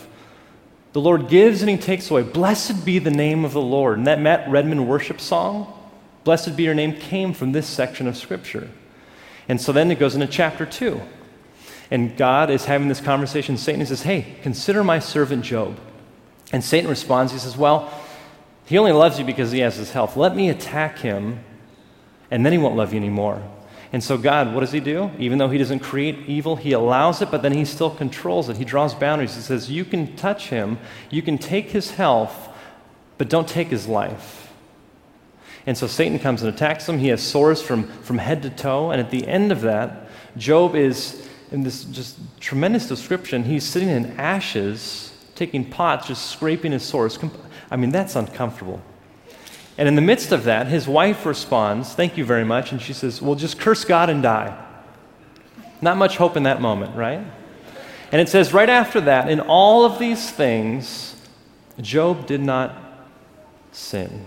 The 0.92 1.00
Lord 1.00 1.28
gives 1.28 1.62
and 1.62 1.70
He 1.70 1.76
takes 1.76 2.10
away. 2.10 2.22
Blessed 2.22 2.84
be 2.84 2.98
the 2.98 3.10
name 3.10 3.44
of 3.44 3.52
the 3.52 3.60
Lord. 3.60 3.98
And 3.98 4.06
that 4.06 4.20
Matt 4.20 4.48
Redman 4.50 4.86
worship 4.86 5.20
song, 5.20 5.72
Blessed 6.24 6.56
be 6.56 6.62
your 6.62 6.74
name, 6.74 6.94
came 6.94 7.32
from 7.32 7.52
this 7.52 7.66
section 7.66 8.06
of 8.06 8.16
Scripture. 8.16 8.70
And 9.48 9.60
so 9.60 9.72
then 9.72 9.90
it 9.90 9.98
goes 9.98 10.14
into 10.14 10.26
chapter 10.26 10.64
2. 10.64 11.00
And 11.90 12.16
God 12.16 12.48
is 12.50 12.66
having 12.66 12.88
this 12.88 13.00
conversation. 13.00 13.56
Satan 13.56 13.84
says, 13.84 14.02
Hey, 14.02 14.36
consider 14.42 14.84
my 14.84 14.98
servant 14.98 15.44
Job. 15.44 15.78
And 16.52 16.62
Satan 16.62 16.88
responds, 16.88 17.32
He 17.32 17.38
says, 17.38 17.56
Well, 17.56 17.92
he 18.64 18.78
only 18.78 18.92
loves 18.92 19.18
you 19.18 19.24
because 19.24 19.52
he 19.52 19.60
has 19.60 19.76
his 19.76 19.92
health. 19.92 20.16
Let 20.16 20.36
me 20.36 20.48
attack 20.48 20.98
him, 20.98 21.40
and 22.30 22.46
then 22.46 22.52
he 22.52 22.58
won't 22.58 22.76
love 22.76 22.92
you 22.92 22.98
anymore. 22.98 23.42
And 23.92 24.02
so, 24.02 24.16
God, 24.16 24.54
what 24.54 24.60
does 24.60 24.72
He 24.72 24.80
do? 24.80 25.10
Even 25.18 25.38
though 25.38 25.50
He 25.50 25.58
doesn't 25.58 25.80
create 25.80 26.26
evil, 26.26 26.56
He 26.56 26.72
allows 26.72 27.20
it, 27.20 27.30
but 27.30 27.42
then 27.42 27.52
He 27.52 27.64
still 27.64 27.90
controls 27.90 28.48
it. 28.48 28.56
He 28.56 28.64
draws 28.64 28.94
boundaries. 28.94 29.34
He 29.34 29.42
says, 29.42 29.70
You 29.70 29.84
can 29.84 30.16
touch 30.16 30.48
Him, 30.48 30.78
you 31.10 31.22
can 31.22 31.38
take 31.38 31.70
His 31.70 31.92
health, 31.92 32.48
but 33.18 33.28
don't 33.28 33.46
take 33.46 33.68
His 33.68 33.86
life. 33.86 34.42
And 35.66 35.78
so 35.78 35.86
Satan 35.86 36.18
comes 36.18 36.42
and 36.42 36.52
attacks 36.52 36.88
him. 36.88 36.98
He 36.98 37.08
has 37.08 37.22
sores 37.22 37.62
from, 37.62 37.84
from 38.02 38.18
head 38.18 38.42
to 38.42 38.50
toe. 38.50 38.90
And 38.90 39.00
at 39.00 39.10
the 39.10 39.26
end 39.26 39.52
of 39.52 39.60
that, 39.62 40.08
Job 40.36 40.74
is 40.74 41.28
in 41.52 41.62
this 41.62 41.84
just 41.84 42.18
tremendous 42.40 42.88
description. 42.88 43.44
He's 43.44 43.64
sitting 43.64 43.88
in 43.88 44.06
ashes, 44.18 45.14
taking 45.34 45.68
pots, 45.70 46.08
just 46.08 46.30
scraping 46.30 46.72
his 46.72 46.82
sores. 46.82 47.18
I 47.70 47.76
mean, 47.76 47.90
that's 47.90 48.16
uncomfortable. 48.16 48.82
And 49.78 49.88
in 49.88 49.94
the 49.94 50.02
midst 50.02 50.32
of 50.32 50.44
that, 50.44 50.66
his 50.66 50.86
wife 50.86 51.24
responds, 51.24 51.94
Thank 51.94 52.16
you 52.16 52.24
very 52.24 52.44
much. 52.44 52.72
And 52.72 52.80
she 52.80 52.92
says, 52.92 53.22
Well, 53.22 53.34
just 53.34 53.58
curse 53.58 53.84
God 53.84 54.10
and 54.10 54.22
die. 54.22 54.56
Not 55.80 55.96
much 55.96 56.16
hope 56.16 56.36
in 56.36 56.44
that 56.44 56.60
moment, 56.60 56.94
right? 56.94 57.24
And 58.12 58.20
it 58.20 58.28
says 58.28 58.52
right 58.52 58.68
after 58.68 59.00
that, 59.02 59.30
in 59.30 59.40
all 59.40 59.84
of 59.84 59.98
these 59.98 60.30
things, 60.30 61.16
Job 61.80 62.26
did 62.26 62.42
not 62.42 62.76
sin. 63.72 64.26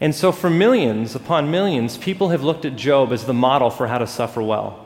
And 0.00 0.14
so, 0.14 0.32
for 0.32 0.50
millions 0.50 1.14
upon 1.14 1.50
millions, 1.50 1.98
people 1.98 2.28
have 2.28 2.42
looked 2.42 2.64
at 2.64 2.76
Job 2.76 3.12
as 3.12 3.24
the 3.26 3.34
model 3.34 3.70
for 3.70 3.86
how 3.86 3.98
to 3.98 4.06
suffer 4.06 4.42
well. 4.42 4.83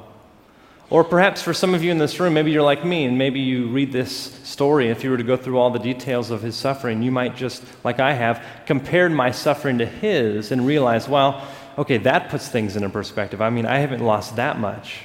Or 0.91 1.05
perhaps 1.05 1.43
for 1.43 1.53
some 1.53 1.75
of 1.75 1.85
you 1.85 1.91
in 1.91 1.99
this 1.99 2.19
room, 2.19 2.33
maybe 2.33 2.51
you're 2.51 2.63
like 2.63 2.83
me, 2.83 3.05
and 3.05 3.19
maybe 3.19 3.41
you 3.41 3.69
read 3.69 3.93
this 3.93 4.11
story. 4.43 4.89
If 4.89 5.05
you 5.05 5.11
were 5.11 5.19
to 5.19 5.23
go 5.23 5.37
through 5.37 5.59
all 5.59 5.71
the 5.71 5.79
details 5.79 6.31
of 6.31 6.41
his 6.41 6.57
suffering, 6.57 7.03
you 7.03 7.11
might 7.11 7.37
just, 7.37 7.63
like 7.85 8.01
I 8.01 8.15
have, 8.15 8.43
compared 8.65 9.13
my 9.13 9.31
suffering 9.31 9.79
to 9.79 9.87
his 9.87 10.51
and 10.51 10.67
realize, 10.67 11.07
well, 11.07 11.47
okay, 11.77 11.99
that 11.99 12.31
puts 12.31 12.49
things 12.49 12.75
into 12.75 12.89
perspective. 12.89 13.43
I 13.43 13.51
mean, 13.51 13.67
I 13.67 13.79
haven't 13.81 14.03
lost 14.03 14.37
that 14.37 14.59
much. 14.59 15.01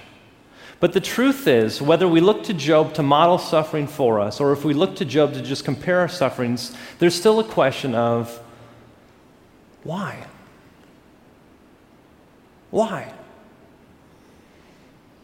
But 0.79 0.93
the 0.93 1.01
truth 1.01 1.47
is, 1.47 1.81
whether 1.81 2.07
we 2.07 2.21
look 2.21 2.43
to 2.43 2.53
Job 2.53 2.93
to 2.93 3.03
model 3.03 3.37
suffering 3.37 3.87
for 3.87 4.21
us, 4.21 4.39
or 4.39 4.53
if 4.53 4.63
we 4.63 4.73
look 4.73 4.95
to 4.97 5.05
Job 5.05 5.33
to 5.33 5.41
just 5.41 5.65
compare 5.65 5.99
our 5.99 6.09
sufferings, 6.09 6.75
there's 6.99 7.15
still 7.15 7.39
a 7.41 7.43
question 7.43 7.93
of 7.93 8.41
why? 9.83 10.27
Why? 12.69 13.13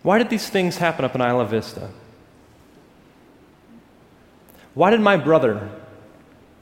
Why 0.01 0.17
did 0.17 0.29
these 0.29 0.49
things 0.49 0.77
happen 0.77 1.03
up 1.03 1.15
in 1.15 1.21
Isla 1.21 1.45
Vista? 1.45 1.89
Why 4.73 4.91
did 4.91 5.01
my 5.01 5.17
brother, 5.17 5.69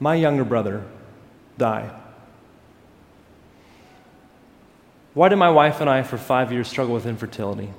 my 0.00 0.14
younger 0.14 0.44
brother, 0.44 0.84
die? 1.56 1.90
Why 5.14 5.28
did 5.28 5.36
my 5.36 5.50
wife 5.50 5.80
and 5.80 5.88
I, 5.88 6.02
for 6.02 6.18
five 6.18 6.52
years, 6.52 6.68
struggle 6.68 6.94
with 6.94 7.06
infertility? 7.06 7.70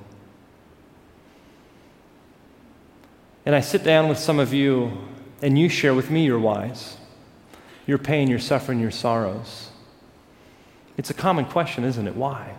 And 3.44 3.54
I 3.54 3.60
sit 3.60 3.82
down 3.82 4.08
with 4.08 4.18
some 4.18 4.38
of 4.38 4.52
you, 4.52 4.92
and 5.42 5.58
you 5.58 5.68
share 5.68 5.94
with 5.94 6.10
me 6.10 6.24
your 6.24 6.38
whys, 6.38 6.96
your 7.86 7.98
pain, 7.98 8.28
your 8.28 8.38
suffering, 8.38 8.78
your 8.78 8.90
sorrows. 8.90 9.70
It's 10.96 11.10
a 11.10 11.14
common 11.14 11.46
question, 11.46 11.84
isn't 11.84 12.06
it? 12.06 12.14
Why? 12.14 12.54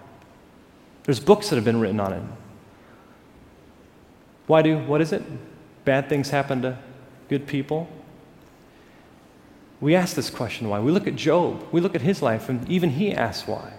There's 1.04 1.20
books 1.20 1.50
that 1.50 1.56
have 1.56 1.66
been 1.66 1.80
written 1.80 2.00
on 2.00 2.14
it. 2.14 2.24
Why 4.52 4.62
do, 4.62 4.80
what 4.80 5.00
is 5.00 5.14
it? 5.14 5.24
Bad 5.86 6.10
things 6.10 6.30
happen 6.30 6.62
to 6.64 6.78
good 7.30 7.48
people? 7.48 7.88
We 9.80 9.96
ask 9.96 10.14
this 10.14 10.30
question 10.30 10.68
why. 10.68 10.82
We 10.82 10.92
look 10.92 11.08
at 11.08 11.16
Job, 11.16 11.66
we 11.72 11.80
look 11.80 11.96
at 11.96 12.02
his 12.02 12.22
life, 12.22 12.50
and 12.50 12.70
even 12.70 12.90
he 12.90 13.14
asks 13.14 13.48
why. 13.48 13.72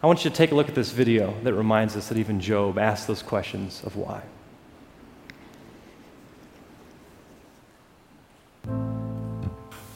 I 0.00 0.06
want 0.06 0.24
you 0.24 0.30
to 0.30 0.36
take 0.36 0.52
a 0.52 0.54
look 0.54 0.68
at 0.68 0.76
this 0.76 0.92
video 0.92 1.34
that 1.42 1.52
reminds 1.52 1.96
us 1.96 2.10
that 2.10 2.16
even 2.16 2.38
Job 2.38 2.78
asked 2.78 3.08
those 3.08 3.22
questions 3.22 3.82
of 3.82 3.96
why. 3.96 4.22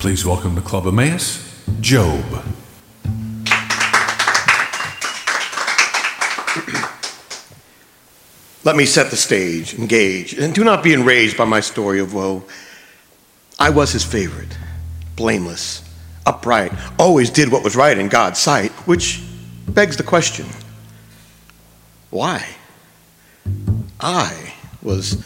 Please 0.00 0.26
welcome 0.26 0.56
to 0.56 0.62
Club 0.62 0.88
Emmaus, 0.88 1.64
Job. 1.80 2.24
Let 8.64 8.76
me 8.76 8.86
set 8.86 9.10
the 9.10 9.16
stage, 9.16 9.74
engage, 9.74 10.32
and 10.32 10.54
do 10.54 10.64
not 10.64 10.82
be 10.82 10.94
enraged 10.94 11.36
by 11.36 11.44
my 11.44 11.60
story 11.60 12.00
of 12.00 12.14
woe. 12.14 12.44
I 13.58 13.70
was 13.70 13.92
his 13.92 14.04
favorite, 14.04 14.56
blameless, 15.16 15.82
upright, 16.24 16.72
always 16.98 17.28
did 17.30 17.52
what 17.52 17.62
was 17.62 17.76
right 17.76 17.96
in 17.96 18.08
God's 18.08 18.38
sight, 18.38 18.72
which 18.86 19.22
begs 19.68 19.96
the 19.96 20.02
question 20.02 20.46
why? 22.14 22.46
I 23.98 24.54
was 24.82 25.24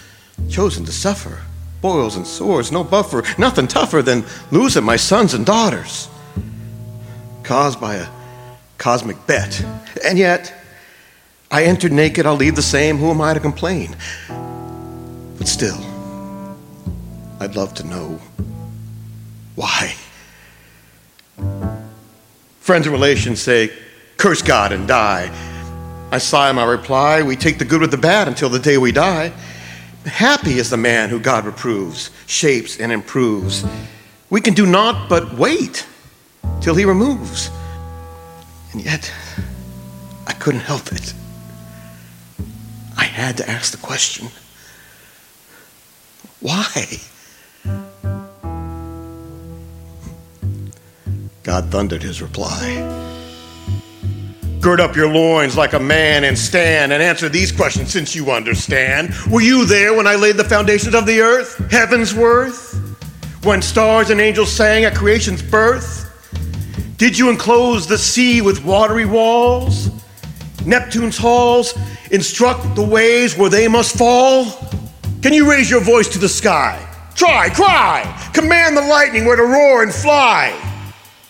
chosen 0.49 0.87
to 0.87 0.93
suffer. 0.93 1.43
Boils 1.83 2.17
and 2.17 2.27
sores, 2.27 2.73
no 2.73 2.83
buffer, 2.83 3.23
nothing 3.37 3.69
tougher 3.69 4.01
than 4.01 4.25
losing 4.51 4.85
my 4.85 4.97
sons 4.97 5.35
and 5.35 5.45
daughters. 5.45 6.09
Caused 7.43 7.79
by 7.79 7.97
a 7.97 8.09
cosmic 8.79 9.27
bet. 9.27 9.63
And 10.03 10.19
yet, 10.19 10.55
I 11.51 11.65
entered 11.65 11.93
naked, 11.93 12.27
I'll 12.27 12.37
leave 12.37 12.57
the 12.57 12.63
same. 12.63 12.99
Who 12.99 13.11
am 13.11 13.21
I 13.21 13.33
to 13.35 13.41
complain? 13.41 13.97
But 15.39 15.49
still, 15.49 15.79
I'd 17.41 17.57
love 17.57 17.73
to 17.75 17.87
know 17.87 18.21
why. 19.55 19.95
Friends 22.61 22.87
and 22.87 22.93
relations 22.93 23.41
say, 23.41 23.73
curse 24.19 24.43
God 24.43 24.73
and 24.73 24.87
die. 24.87 25.31
I 26.11 26.19
sigh 26.19 26.53
my 26.53 26.65
reply, 26.65 27.23
we 27.23 27.37
take 27.37 27.59
the 27.59 27.65
good 27.65 27.81
with 27.81 27.91
the 27.91 27.99
bad 27.99 28.29
until 28.29 28.51
the 28.51 28.59
day 28.59 28.77
we 28.77 28.93
die. 28.93 29.33
Happy 30.05 30.59
is 30.59 30.71
the 30.71 30.77
man 30.77 31.09
who 31.09 31.19
God 31.19 31.45
reproves, 31.45 32.11
shapes, 32.27 32.79
and 32.79 32.93
improves. 32.93 33.65
We 34.31 34.41
can 34.41 34.55
do 34.55 34.67
naught 34.67 35.09
but 35.09 35.35
wait 35.35 35.87
till 36.61 36.75
he 36.75 36.85
removes. 36.85 37.51
And 38.73 38.83
yet, 38.83 39.11
I 40.27 40.33
couldn't 40.35 40.61
help 40.61 40.93
it. 40.93 41.15
I 42.99 43.05
had 43.05 43.39
to 43.39 43.49
ask 43.49 43.73
the 43.73 43.79
question 43.79 44.29
why? 46.41 47.01
God 51.43 51.71
thundered 51.71 52.03
his 52.03 52.21
reply. 52.21 53.07
Gird 54.61 54.81
up 54.81 54.95
your 54.95 55.09
loins 55.09 55.57
like 55.57 55.73
a 55.73 55.81
man 55.81 56.25
and 56.25 56.37
stand 56.37 56.93
and 56.93 57.03
answer 57.03 57.29
these 57.29 57.51
questions 57.51 57.91
since 57.91 58.15
you 58.15 58.31
understand. 58.31 59.15
Were 59.31 59.41
you 59.41 59.65
there 59.65 59.95
when 59.95 60.07
I 60.07 60.17
laid 60.17 60.37
the 60.37 60.45
foundations 60.45 60.95
of 60.95 61.07
the 61.07 61.21
earth, 61.21 61.57
heaven's 61.71 62.15
worth? 62.15 62.75
When 63.45 63.63
stars 63.63 64.11
and 64.11 64.21
angels 64.21 64.53
sang 64.53 64.85
at 64.85 64.95
creation's 64.95 65.43
birth? 65.43 66.05
Did 66.99 67.17
you 67.17 67.31
enclose 67.31 67.87
the 67.87 67.99
sea 67.99 68.43
with 68.43 68.65
watery 68.65 69.07
walls? 69.07 69.91
Neptune's 70.67 71.17
halls 71.17 71.73
instruct 72.11 72.75
the 72.75 72.83
ways 72.83 73.37
where 73.37 73.51
they 73.51 73.69
must 73.69 73.97
fall? 73.97 74.47
Can 75.23 75.33
you 75.33 75.51
raise 75.51 75.71
your 75.71 75.81
voice 75.81 76.09
to 76.09 76.19
the 76.19 76.29
sky? 76.29 76.85
Try, 77.15 77.49
cry, 77.51 78.31
command 78.33 78.77
the 78.77 78.83
lightning 78.83 79.25
where 79.25 79.37
to 79.37 79.43
roar 79.43 79.83
and 79.83 79.93
fly. 79.93 80.55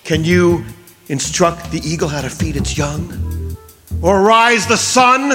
Can 0.05 0.25
you 0.25 0.65
instruct 1.09 1.71
the 1.71 1.81
eagle 1.81 2.09
how 2.09 2.21
to 2.21 2.31
feed 2.31 2.57
its 2.57 2.77
young? 2.77 3.57
Or 4.03 4.23
rise 4.23 4.67
the 4.67 4.77
sun? 4.77 5.33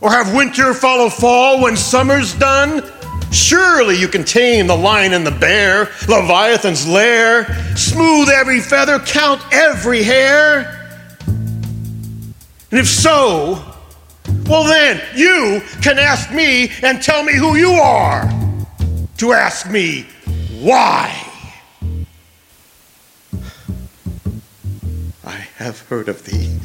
Or 0.00 0.10
have 0.10 0.34
winter 0.34 0.74
follow 0.74 1.08
fall 1.08 1.62
when 1.62 1.76
summer's 1.76 2.34
done? 2.34 2.82
Surely 3.30 3.98
you 3.98 4.08
can 4.08 4.24
tame 4.24 4.68
the 4.68 4.76
lion 4.76 5.12
and 5.12 5.26
the 5.26 5.32
bear, 5.32 5.90
Leviathan's 6.08 6.86
lair, 6.86 7.46
smooth 7.76 8.28
every 8.28 8.60
feather, 8.60 8.98
count 9.00 9.42
every 9.52 10.02
hair. 10.02 10.80
And 12.70 12.80
if 12.80 12.86
so, 12.86 13.73
well, 14.46 14.64
then 14.64 15.00
you 15.14 15.62
can 15.82 15.98
ask 15.98 16.30
me 16.32 16.70
and 16.82 17.02
tell 17.02 17.22
me 17.22 17.34
who 17.34 17.56
you 17.56 17.72
are 17.72 18.28
to 19.18 19.32
ask 19.32 19.70
me 19.70 20.06
why. 20.60 21.30
I 25.24 25.46
have 25.56 25.80
heard 25.88 26.08
of 26.08 26.24
thee, 26.24 26.58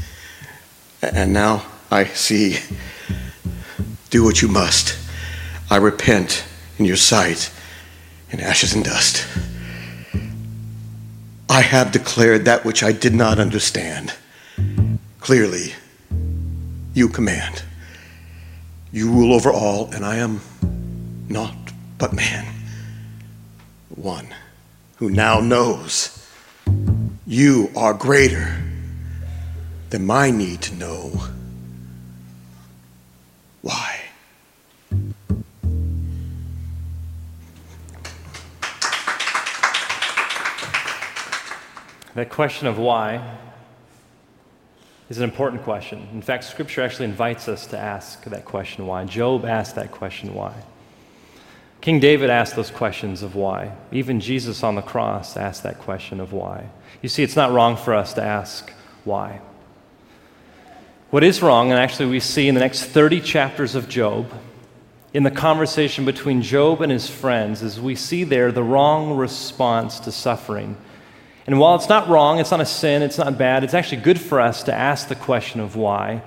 and 1.01 1.31
now 1.33 1.65
I 1.91 2.05
see. 2.05 2.59
Do 4.09 4.23
what 4.23 4.41
you 4.41 4.47
must. 4.47 4.97
I 5.69 5.77
repent 5.77 6.43
in 6.79 6.85
your 6.85 6.95
sight 6.95 7.51
in 8.31 8.39
ashes 8.39 8.73
and 8.73 8.83
dust. 8.83 9.25
I 11.47 11.61
have 11.61 11.91
declared 11.91 12.45
that 12.45 12.65
which 12.65 12.83
I 12.83 12.91
did 12.91 13.13
not 13.13 13.39
understand. 13.39 14.13
Clearly, 15.19 15.73
you 16.93 17.07
command. 17.07 17.63
You 18.91 19.11
rule 19.11 19.33
over 19.33 19.51
all, 19.51 19.91
and 19.91 20.03
I 20.03 20.15
am 20.15 20.41
not 21.27 21.53
but 21.99 22.13
man. 22.13 22.45
One 23.89 24.33
who 24.95 25.09
now 25.11 25.39
knows 25.39 26.27
you 27.27 27.69
are 27.75 27.93
greater 27.93 28.63
than 29.91 30.05
my 30.05 30.31
need 30.31 30.61
to 30.63 30.75
know 30.75 31.11
why. 33.61 33.99
That 42.15 42.31
question 42.31 42.67
of 42.67 42.79
why 42.79 43.37
is 45.09 45.17
an 45.17 45.23
important 45.23 45.63
question. 45.63 46.07
In 46.13 46.21
fact, 46.21 46.43
Scripture 46.43 46.81
actually 46.81 47.05
invites 47.05 47.47
us 47.47 47.65
to 47.67 47.77
ask 47.77 48.23
that 48.25 48.45
question 48.45 48.85
why. 48.85 49.05
Job 49.05 49.43
asked 49.43 49.75
that 49.75 49.91
question 49.91 50.33
why. 50.33 50.53
King 51.81 51.99
David 51.99 52.29
asked 52.29 52.55
those 52.55 52.71
questions 52.71 53.23
of 53.23 53.35
why. 53.35 53.71
Even 53.91 54.19
Jesus 54.19 54.63
on 54.63 54.75
the 54.75 54.81
cross 54.81 55.37
asked 55.37 55.63
that 55.63 55.79
question 55.79 56.19
of 56.19 56.33
why. 56.33 56.69
You 57.01 57.09
see, 57.09 57.23
it's 57.23 57.35
not 57.35 57.51
wrong 57.51 57.77
for 57.77 57.95
us 57.95 58.13
to 58.15 58.21
ask 58.21 58.71
why. 59.05 59.41
What 61.09 61.23
is 61.23 61.41
wrong, 61.41 61.71
and 61.71 61.79
actually 61.79 62.09
we 62.09 62.19
see 62.19 62.47
in 62.47 62.53
the 62.53 62.61
next 62.61 62.83
30 62.83 63.21
chapters 63.21 63.73
of 63.73 63.89
Job, 63.89 64.31
in 65.11 65.23
the 65.23 65.31
conversation 65.31 66.05
between 66.05 66.43
Job 66.43 66.81
and 66.81 66.91
his 66.91 67.09
friends 67.09 67.63
is 67.63 67.79
we 67.79 67.95
see 67.95 68.23
there 68.23 68.51
the 68.51 68.61
wrong 68.61 69.17
response 69.17 69.99
to 70.01 70.11
suffering. 70.11 70.77
And 71.49 71.59
while 71.59 71.73
it's 71.73 71.89
not 71.89 72.07
wrong, 72.07 72.37
it's 72.37 72.51
not 72.51 72.61
a 72.61 72.65
sin, 72.65 73.01
it's 73.01 73.17
not 73.17 73.35
bad, 73.35 73.63
it's 73.63 73.73
actually 73.73 74.03
good 74.03 74.21
for 74.21 74.39
us 74.39 74.61
to 74.65 74.71
ask 74.71 75.07
the 75.07 75.15
question 75.15 75.59
of 75.59 75.75
why. 75.75 76.21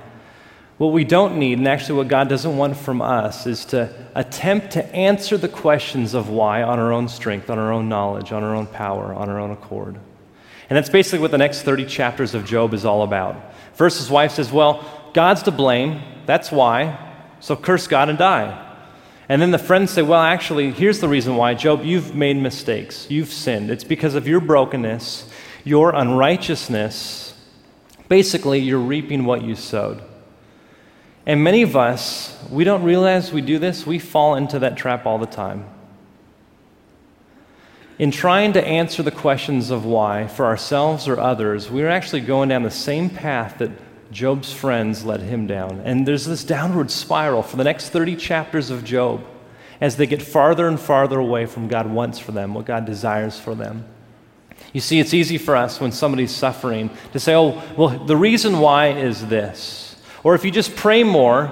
What 0.78 0.88
we 0.88 1.04
don't 1.04 1.36
need, 1.36 1.58
and 1.58 1.68
actually 1.68 1.98
what 1.98 2.08
God 2.08 2.28
doesn't 2.28 2.56
want 2.56 2.76
from 2.76 3.00
us, 3.00 3.46
is 3.46 3.64
to 3.66 3.94
attempt 4.16 4.72
to 4.72 4.84
answer 4.92 5.36
the 5.36 5.46
questions 5.46 6.14
of 6.14 6.28
why 6.28 6.64
on 6.64 6.80
our 6.80 6.92
own 6.92 7.06
strength, 7.06 7.50
on 7.50 7.58
our 7.60 7.72
own 7.72 7.88
knowledge, 7.88 8.32
on 8.32 8.42
our 8.42 8.56
own 8.56 8.66
power, 8.66 9.14
on 9.14 9.28
our 9.28 9.38
own 9.38 9.52
accord. 9.52 9.94
And 10.68 10.76
that's 10.76 10.90
basically 10.90 11.20
what 11.20 11.30
the 11.30 11.38
next 11.38 11.62
30 11.62 11.86
chapters 11.86 12.34
of 12.34 12.44
Job 12.44 12.74
is 12.74 12.84
all 12.84 13.04
about. 13.04 13.54
First, 13.74 13.98
his 13.98 14.10
wife 14.10 14.32
says, 14.32 14.50
Well, 14.50 14.84
God's 15.14 15.44
to 15.44 15.52
blame. 15.52 16.02
That's 16.26 16.50
why. 16.50 16.98
So 17.38 17.54
curse 17.54 17.86
God 17.86 18.08
and 18.08 18.18
die. 18.18 18.71
And 19.32 19.40
then 19.40 19.50
the 19.50 19.56
friends 19.56 19.90
say, 19.90 20.02
Well, 20.02 20.20
actually, 20.20 20.72
here's 20.72 21.00
the 21.00 21.08
reason 21.08 21.36
why. 21.36 21.54
Job, 21.54 21.86
you've 21.86 22.14
made 22.14 22.36
mistakes. 22.36 23.10
You've 23.10 23.32
sinned. 23.32 23.70
It's 23.70 23.82
because 23.82 24.14
of 24.14 24.28
your 24.28 24.40
brokenness, 24.40 25.26
your 25.64 25.94
unrighteousness. 25.94 27.32
Basically, 28.10 28.58
you're 28.58 28.78
reaping 28.78 29.24
what 29.24 29.40
you 29.40 29.56
sowed. 29.56 30.02
And 31.24 31.42
many 31.42 31.62
of 31.62 31.76
us, 31.76 32.38
we 32.50 32.64
don't 32.64 32.82
realize 32.82 33.32
we 33.32 33.40
do 33.40 33.58
this. 33.58 33.86
We 33.86 33.98
fall 33.98 34.34
into 34.34 34.58
that 34.58 34.76
trap 34.76 35.06
all 35.06 35.16
the 35.16 35.24
time. 35.24 35.64
In 37.98 38.10
trying 38.10 38.52
to 38.52 38.62
answer 38.62 39.02
the 39.02 39.10
questions 39.10 39.70
of 39.70 39.86
why 39.86 40.26
for 40.26 40.44
ourselves 40.44 41.08
or 41.08 41.18
others, 41.18 41.70
we're 41.70 41.88
actually 41.88 42.20
going 42.20 42.50
down 42.50 42.64
the 42.64 42.70
same 42.70 43.08
path 43.08 43.56
that 43.60 43.70
Job's 44.12 44.52
friends 44.52 45.04
let 45.04 45.20
him 45.20 45.46
down. 45.46 45.80
And 45.84 46.06
there's 46.06 46.26
this 46.26 46.44
downward 46.44 46.90
spiral 46.90 47.42
for 47.42 47.56
the 47.56 47.64
next 47.64 47.88
30 47.88 48.16
chapters 48.16 48.70
of 48.70 48.84
Job 48.84 49.24
as 49.80 49.96
they 49.96 50.06
get 50.06 50.22
farther 50.22 50.68
and 50.68 50.78
farther 50.78 51.18
away 51.18 51.46
from 51.46 51.66
God 51.66 51.90
wants 51.90 52.18
for 52.18 52.30
them, 52.30 52.54
what 52.54 52.66
God 52.66 52.84
desires 52.84 53.38
for 53.38 53.54
them. 53.54 53.84
You 54.72 54.80
see, 54.80 55.00
it's 55.00 55.12
easy 55.12 55.38
for 55.38 55.56
us 55.56 55.80
when 55.80 55.92
somebody's 55.92 56.30
suffering 56.30 56.90
to 57.12 57.18
say, 57.18 57.34
oh, 57.34 57.62
well, 57.76 57.88
the 57.88 58.16
reason 58.16 58.60
why 58.60 58.88
is 58.88 59.26
this. 59.26 59.96
Or 60.22 60.34
if 60.34 60.44
you 60.44 60.50
just 60.50 60.76
pray 60.76 61.02
more, 61.02 61.50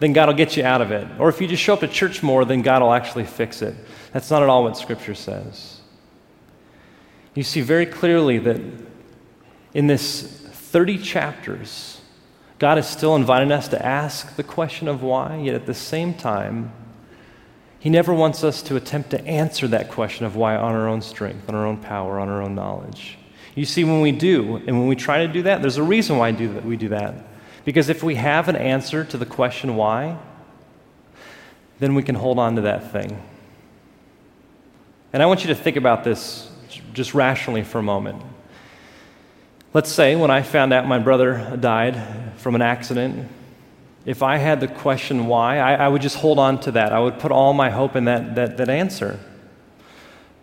then 0.00 0.12
God 0.12 0.28
will 0.28 0.34
get 0.34 0.56
you 0.56 0.64
out 0.64 0.82
of 0.82 0.90
it. 0.90 1.06
Or 1.18 1.28
if 1.28 1.40
you 1.40 1.46
just 1.46 1.62
show 1.62 1.74
up 1.74 1.80
to 1.80 1.88
church 1.88 2.22
more, 2.22 2.44
then 2.44 2.62
God 2.62 2.82
will 2.82 2.92
actually 2.92 3.24
fix 3.24 3.62
it. 3.62 3.74
That's 4.12 4.30
not 4.30 4.42
at 4.42 4.48
all 4.48 4.64
what 4.64 4.76
Scripture 4.76 5.14
says. 5.14 5.80
You 7.34 7.42
see 7.42 7.62
very 7.62 7.86
clearly 7.86 8.38
that 8.38 8.60
in 9.72 9.86
this 9.86 10.22
30 10.22 10.98
chapters, 10.98 11.91
God 12.62 12.78
is 12.78 12.86
still 12.86 13.16
inviting 13.16 13.50
us 13.50 13.66
to 13.66 13.84
ask 13.84 14.36
the 14.36 14.44
question 14.44 14.86
of 14.86 15.02
why, 15.02 15.38
yet 15.38 15.56
at 15.56 15.66
the 15.66 15.74
same 15.74 16.14
time, 16.14 16.72
He 17.80 17.90
never 17.90 18.14
wants 18.14 18.44
us 18.44 18.62
to 18.62 18.76
attempt 18.76 19.10
to 19.10 19.26
answer 19.26 19.66
that 19.66 19.90
question 19.90 20.26
of 20.26 20.36
why 20.36 20.54
on 20.54 20.72
our 20.72 20.86
own 20.86 21.02
strength, 21.02 21.48
on 21.48 21.56
our 21.56 21.66
own 21.66 21.78
power, 21.78 22.20
on 22.20 22.28
our 22.28 22.40
own 22.40 22.54
knowledge. 22.54 23.18
You 23.56 23.64
see, 23.64 23.82
when 23.82 24.00
we 24.00 24.12
do, 24.12 24.62
and 24.64 24.78
when 24.78 24.86
we 24.86 24.94
try 24.94 25.26
to 25.26 25.32
do 25.32 25.42
that, 25.42 25.60
there's 25.60 25.76
a 25.76 25.82
reason 25.82 26.18
why 26.18 26.30
we 26.30 26.76
do 26.76 26.90
that. 26.90 27.16
Because 27.64 27.88
if 27.88 28.04
we 28.04 28.14
have 28.14 28.48
an 28.48 28.54
answer 28.54 29.02
to 29.06 29.18
the 29.18 29.26
question 29.26 29.74
why, 29.74 30.16
then 31.80 31.96
we 31.96 32.04
can 32.04 32.14
hold 32.14 32.38
on 32.38 32.54
to 32.54 32.60
that 32.60 32.92
thing. 32.92 33.20
And 35.12 35.20
I 35.20 35.26
want 35.26 35.42
you 35.42 35.48
to 35.48 35.56
think 35.56 35.76
about 35.76 36.04
this 36.04 36.48
just 36.92 37.12
rationally 37.12 37.64
for 37.64 37.80
a 37.80 37.82
moment. 37.82 38.22
Let's 39.74 39.90
say 39.90 40.16
when 40.16 40.30
I 40.30 40.42
found 40.42 40.74
out 40.74 40.86
my 40.86 40.98
brother 40.98 41.56
died 41.58 41.98
from 42.36 42.54
an 42.54 42.60
accident, 42.60 43.26
if 44.04 44.22
I 44.22 44.36
had 44.36 44.60
the 44.60 44.68
question 44.68 45.28
why, 45.28 45.60
I, 45.60 45.74
I, 45.74 45.88
would 45.88 46.02
just 46.02 46.16
hold 46.16 46.38
on 46.38 46.60
to 46.60 46.72
that. 46.72 46.92
I 46.92 47.00
would 47.00 47.18
put 47.18 47.32
all 47.32 47.54
my 47.54 47.70
hope 47.70 47.96
in 47.96 48.04
that, 48.04 48.34
that, 48.34 48.58
that 48.58 48.68
answer. 48.68 49.18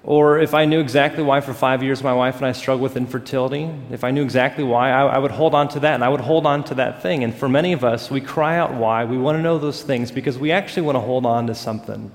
Or 0.03 0.39
if 0.39 0.55
I 0.55 0.65
knew 0.65 0.79
exactly 0.79 1.21
why 1.21 1.41
for 1.41 1.53
five 1.53 1.83
years 1.83 2.01
my 2.01 2.13
wife 2.13 2.37
and 2.37 2.45
I 2.47 2.53
struggled 2.53 2.81
with 2.81 2.97
infertility, 2.97 3.69
if 3.91 4.03
I 4.03 4.09
knew 4.09 4.23
exactly 4.23 4.63
why, 4.63 4.89
I, 4.89 5.05
I 5.05 5.17
would 5.19 5.29
hold 5.29 5.53
on 5.53 5.67
to 5.69 5.81
that 5.81 5.93
and 5.93 6.03
I 6.03 6.09
would 6.09 6.21
hold 6.21 6.47
on 6.47 6.63
to 6.63 6.75
that 6.75 7.03
thing. 7.03 7.23
And 7.23 7.35
for 7.35 7.47
many 7.47 7.73
of 7.73 7.83
us, 7.83 8.09
we 8.09 8.21
cry 8.21 8.57
out 8.57 8.73
why. 8.73 9.05
We 9.05 9.19
want 9.19 9.37
to 9.37 9.43
know 9.43 9.59
those 9.59 9.83
things 9.83 10.09
because 10.09 10.39
we 10.39 10.51
actually 10.51 10.83
want 10.83 10.95
to 10.95 11.01
hold 11.01 11.27
on 11.27 11.45
to 11.47 11.53
something. 11.53 12.11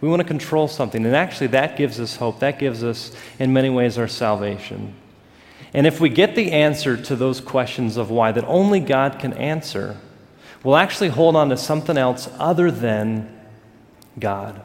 We 0.00 0.08
want 0.08 0.20
to 0.20 0.28
control 0.28 0.68
something. 0.68 1.04
And 1.04 1.16
actually, 1.16 1.48
that 1.48 1.76
gives 1.76 1.98
us 1.98 2.14
hope. 2.14 2.38
That 2.38 2.60
gives 2.60 2.84
us, 2.84 3.16
in 3.40 3.52
many 3.52 3.70
ways, 3.70 3.98
our 3.98 4.06
salvation. 4.06 4.94
And 5.74 5.86
if 5.86 6.00
we 6.00 6.08
get 6.08 6.34
the 6.34 6.52
answer 6.52 6.96
to 6.96 7.16
those 7.16 7.40
questions 7.40 7.96
of 7.96 8.10
why 8.10 8.32
that 8.32 8.44
only 8.44 8.80
God 8.80 9.18
can 9.18 9.32
answer, 9.32 9.96
we'll 10.62 10.76
actually 10.76 11.08
hold 11.08 11.34
on 11.34 11.48
to 11.48 11.56
something 11.56 11.96
else 11.96 12.28
other 12.38 12.70
than 12.70 13.40
God. 14.18 14.60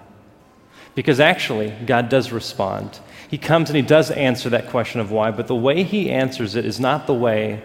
Because 0.96 1.20
actually, 1.20 1.70
God 1.86 2.10
does 2.10 2.32
respond. 2.32 3.00
He 3.30 3.38
comes 3.38 3.70
and 3.70 3.78
He 3.78 3.84
does 3.84 4.12
answer 4.12 4.50
that 4.50 4.70
question 4.70 5.00
of 5.00 5.12
why, 5.12 5.32
but 5.32 5.48
the 5.48 5.56
way 5.56 5.84
He 5.84 6.10
answers 6.10 6.56
it 6.56 6.65
is 6.65 6.80
not 6.80 7.08
the 7.08 7.13
way 7.13 7.63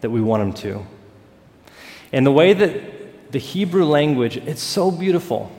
that 0.00 0.10
we 0.10 0.20
want 0.20 0.42
Him 0.42 0.52
to. 0.54 0.86
And 2.12 2.26
the 2.26 2.32
way 2.32 2.52
that 2.52 3.32
the 3.32 3.38
Hebrew 3.38 3.84
language, 3.84 4.36
it's 4.36 4.62
so 4.62 4.90
beautiful. 4.90 5.52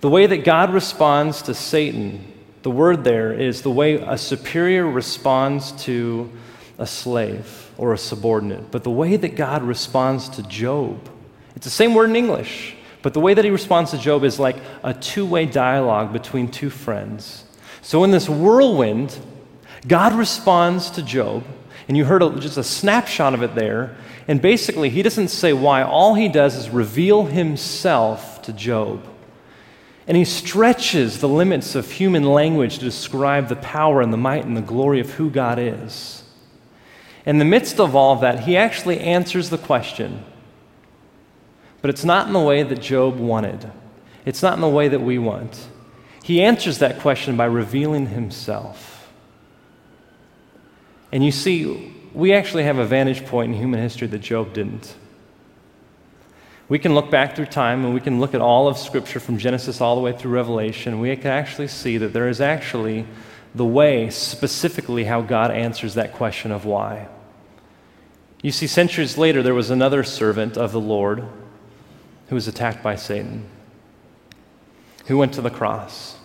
The 0.00 0.08
way 0.08 0.26
that 0.26 0.44
God 0.44 0.72
responds 0.72 1.42
to 1.42 1.54
Satan, 1.54 2.32
the 2.62 2.70
word 2.70 3.04
there 3.04 3.32
is 3.32 3.62
the 3.62 3.70
way 3.70 3.94
a 3.94 4.16
superior 4.16 4.88
responds 4.88 5.72
to 5.84 6.30
a 6.78 6.86
slave 6.86 7.70
or 7.78 7.92
a 7.92 7.98
subordinate, 7.98 8.70
but 8.70 8.84
the 8.84 8.90
way 8.90 9.16
that 9.16 9.36
God 9.36 9.62
responds 9.62 10.28
to 10.30 10.42
Job, 10.42 11.08
it's 11.54 11.64
the 11.64 11.70
same 11.70 11.94
word 11.94 12.10
in 12.10 12.16
English, 12.16 12.76
but 13.02 13.14
the 13.14 13.20
way 13.20 13.34
that 13.34 13.44
he 13.44 13.50
responds 13.50 13.92
to 13.92 13.98
Job 13.98 14.24
is 14.24 14.38
like 14.38 14.56
a 14.82 14.92
two 14.92 15.24
way 15.24 15.46
dialogue 15.46 16.12
between 16.12 16.50
two 16.50 16.70
friends. 16.70 17.44
So 17.80 18.02
in 18.04 18.10
this 18.10 18.28
whirlwind, 18.28 19.16
God 19.86 20.12
responds 20.14 20.90
to 20.90 21.02
Job, 21.02 21.44
and 21.86 21.96
you 21.96 22.04
heard 22.04 22.22
a, 22.22 22.30
just 22.40 22.56
a 22.56 22.64
snapshot 22.64 23.32
of 23.32 23.42
it 23.42 23.54
there. 23.54 23.96
And 24.28 24.42
basically, 24.42 24.90
he 24.90 25.02
doesn't 25.02 25.28
say 25.28 25.52
why. 25.52 25.82
All 25.82 26.14
he 26.14 26.28
does 26.28 26.56
is 26.56 26.68
reveal 26.68 27.26
himself 27.26 28.42
to 28.42 28.52
Job. 28.52 29.06
And 30.08 30.16
he 30.16 30.24
stretches 30.24 31.20
the 31.20 31.28
limits 31.28 31.74
of 31.74 31.90
human 31.90 32.24
language 32.24 32.78
to 32.78 32.84
describe 32.84 33.48
the 33.48 33.56
power 33.56 34.00
and 34.00 34.12
the 34.12 34.16
might 34.16 34.44
and 34.44 34.56
the 34.56 34.62
glory 34.62 34.98
of 34.98 35.10
who 35.10 35.30
God 35.30 35.58
is. 35.60 36.24
In 37.26 37.38
the 37.38 37.44
midst 37.44 37.80
of 37.80 37.96
all 37.96 38.14
of 38.14 38.20
that, 38.20 38.44
he 38.44 38.56
actually 38.56 39.00
answers 39.00 39.50
the 39.50 39.58
question. 39.58 40.24
But 41.82 41.90
it's 41.90 42.04
not 42.04 42.28
in 42.28 42.32
the 42.32 42.40
way 42.40 42.62
that 42.62 42.80
Job 42.80 43.18
wanted, 43.18 43.70
it's 44.24 44.42
not 44.42 44.54
in 44.54 44.60
the 44.60 44.68
way 44.68 44.88
that 44.88 45.00
we 45.00 45.18
want. 45.18 45.68
He 46.22 46.42
answers 46.42 46.78
that 46.78 46.98
question 46.98 47.36
by 47.36 47.44
revealing 47.44 48.08
himself. 48.08 49.12
And 51.12 51.24
you 51.24 51.30
see, 51.30 51.94
we 52.12 52.32
actually 52.32 52.64
have 52.64 52.78
a 52.78 52.86
vantage 52.86 53.24
point 53.24 53.52
in 53.52 53.58
human 53.60 53.80
history 53.80 54.08
that 54.08 54.18
Job 54.18 54.52
didn't. 54.52 54.96
We 56.68 56.80
can 56.80 56.96
look 56.96 57.12
back 57.12 57.36
through 57.36 57.46
time 57.46 57.84
and 57.84 57.94
we 57.94 58.00
can 58.00 58.18
look 58.18 58.34
at 58.34 58.40
all 58.40 58.66
of 58.66 58.76
Scripture 58.76 59.20
from 59.20 59.38
Genesis 59.38 59.80
all 59.80 59.94
the 59.94 60.00
way 60.00 60.12
through 60.12 60.32
Revelation. 60.32 60.98
We 60.98 61.14
can 61.14 61.30
actually 61.30 61.68
see 61.68 61.96
that 61.98 62.12
there 62.12 62.28
is 62.28 62.40
actually 62.40 63.06
the 63.54 63.64
way, 63.64 64.10
specifically, 64.10 65.04
how 65.04 65.22
God 65.22 65.52
answers 65.52 65.94
that 65.94 66.12
question 66.12 66.50
of 66.50 66.64
why. 66.64 67.06
You 68.46 68.52
see, 68.52 68.68
centuries 68.68 69.18
later, 69.18 69.42
there 69.42 69.54
was 69.54 69.70
another 69.70 70.04
servant 70.04 70.56
of 70.56 70.70
the 70.70 70.78
Lord 70.78 71.24
who 72.28 72.36
was 72.36 72.46
attacked 72.46 72.80
by 72.80 72.94
Satan, 72.94 73.44
who 75.06 75.18
went 75.18 75.32
to 75.32 75.40
the 75.42 75.50
cross, 75.50 76.16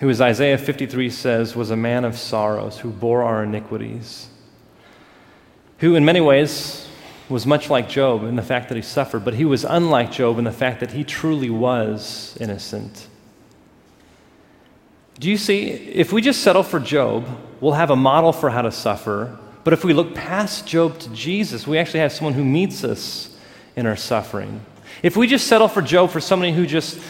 who, 0.00 0.10
as 0.10 0.20
Isaiah 0.20 0.58
53 0.58 1.08
says, 1.10 1.54
was 1.54 1.70
a 1.70 1.76
man 1.76 2.04
of 2.04 2.18
sorrows, 2.18 2.80
who 2.80 2.90
bore 2.90 3.22
our 3.22 3.44
iniquities, 3.44 4.26
who, 5.78 5.94
in 5.94 6.04
many 6.04 6.20
ways, 6.20 6.88
was 7.28 7.46
much 7.46 7.70
like 7.70 7.88
Job 7.88 8.24
in 8.24 8.34
the 8.34 8.42
fact 8.42 8.68
that 8.68 8.74
he 8.74 8.82
suffered, 8.82 9.24
but 9.24 9.34
he 9.34 9.44
was 9.44 9.64
unlike 9.64 10.10
Job 10.10 10.38
in 10.38 10.44
the 10.44 10.50
fact 10.50 10.80
that 10.80 10.90
he 10.90 11.04
truly 11.04 11.50
was 11.50 12.36
innocent. 12.40 13.06
Do 15.20 15.30
you 15.30 15.36
see? 15.36 15.68
If 15.68 16.12
we 16.12 16.20
just 16.20 16.42
settle 16.42 16.64
for 16.64 16.80
Job, 16.80 17.28
we'll 17.60 17.74
have 17.74 17.90
a 17.90 17.96
model 17.96 18.32
for 18.32 18.50
how 18.50 18.62
to 18.62 18.72
suffer 18.72 19.38
but 19.66 19.72
if 19.72 19.82
we 19.82 19.92
look 19.92 20.14
past 20.14 20.64
Job 20.64 20.96
to 21.00 21.08
Jesus, 21.08 21.66
we 21.66 21.76
actually 21.76 21.98
have 21.98 22.12
someone 22.12 22.34
who 22.34 22.44
meets 22.44 22.84
us 22.84 23.36
in 23.74 23.84
our 23.84 23.96
suffering. 23.96 24.64
If 25.02 25.16
we 25.16 25.26
just 25.26 25.48
settle 25.48 25.66
for 25.66 25.82
Job 25.82 26.12
for 26.12 26.20
somebody 26.20 26.52
who 26.52 26.68
just 26.68 27.00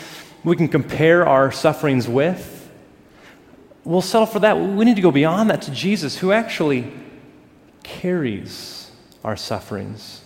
we 0.42 0.56
can 0.56 0.66
compare 0.66 1.28
our 1.28 1.52
sufferings 1.52 2.08
with, 2.08 2.70
we'll 3.84 4.00
settle 4.00 4.24
for 4.24 4.38
that. 4.38 4.58
We 4.58 4.86
need 4.86 4.96
to 4.96 5.02
go 5.02 5.10
beyond 5.10 5.50
that 5.50 5.60
to 5.62 5.70
Jesus, 5.70 6.16
who 6.16 6.32
actually 6.32 6.90
carries 7.82 8.90
our 9.22 9.36
sufferings. 9.36 10.22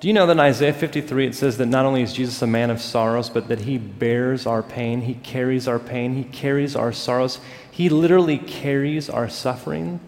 Do 0.00 0.08
you 0.08 0.12
know 0.12 0.26
that 0.26 0.32
in 0.32 0.40
Isaiah 0.40 0.74
53 0.74 1.28
it 1.28 1.34
says 1.34 1.56
that 1.56 1.64
not 1.64 1.86
only 1.86 2.02
is 2.02 2.12
Jesus 2.12 2.42
a 2.42 2.46
man 2.46 2.68
of 2.68 2.78
sorrows, 2.78 3.30
but 3.30 3.48
that 3.48 3.60
he 3.60 3.78
bears 3.78 4.44
our 4.44 4.62
pain, 4.62 5.00
he 5.00 5.14
carries 5.14 5.66
our 5.66 5.78
pain, 5.78 6.14
he 6.14 6.24
carries 6.24 6.76
our 6.76 6.92
sorrows, 6.92 7.40
he 7.70 7.88
literally 7.88 8.36
carries 8.36 9.08
our 9.08 9.30
suffering? 9.30 9.98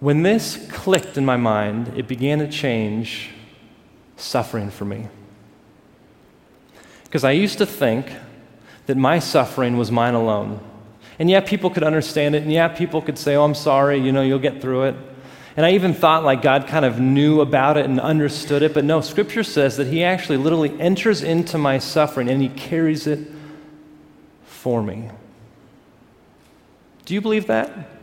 When 0.00 0.22
this 0.22 0.68
clicked 0.70 1.16
in 1.16 1.24
my 1.24 1.36
mind, 1.36 1.92
it 1.96 2.06
began 2.06 2.38
to 2.38 2.48
change 2.48 3.30
suffering 4.16 4.70
for 4.70 4.84
me. 4.84 5.08
Because 7.04 7.24
I 7.24 7.32
used 7.32 7.58
to 7.58 7.66
think 7.66 8.12
that 8.86 8.96
my 8.96 9.18
suffering 9.18 9.76
was 9.76 9.90
mine 9.90 10.14
alone. 10.14 10.60
And 11.18 11.28
yeah, 11.28 11.40
people 11.40 11.70
could 11.70 11.82
understand 11.82 12.34
it, 12.34 12.42
and 12.42 12.52
yeah, 12.52 12.68
people 12.68 13.02
could 13.02 13.18
say, 13.18 13.34
Oh, 13.34 13.44
I'm 13.44 13.54
sorry, 13.54 13.98
you 13.98 14.12
know, 14.12 14.22
you'll 14.22 14.38
get 14.38 14.60
through 14.60 14.84
it. 14.84 14.96
And 15.56 15.66
I 15.66 15.72
even 15.72 15.92
thought 15.92 16.22
like 16.22 16.42
God 16.42 16.68
kind 16.68 16.84
of 16.84 17.00
knew 17.00 17.40
about 17.40 17.76
it 17.76 17.84
and 17.84 17.98
understood 17.98 18.62
it, 18.62 18.72
but 18.74 18.84
no, 18.84 19.00
Scripture 19.00 19.42
says 19.42 19.76
that 19.78 19.88
He 19.88 20.04
actually 20.04 20.38
literally 20.38 20.78
enters 20.80 21.22
into 21.22 21.58
my 21.58 21.78
suffering 21.78 22.28
and 22.28 22.40
He 22.40 22.48
carries 22.48 23.08
it 23.08 23.26
for 24.44 24.80
me. 24.80 25.10
Do 27.06 27.14
you 27.14 27.20
believe 27.20 27.46
that? 27.48 27.97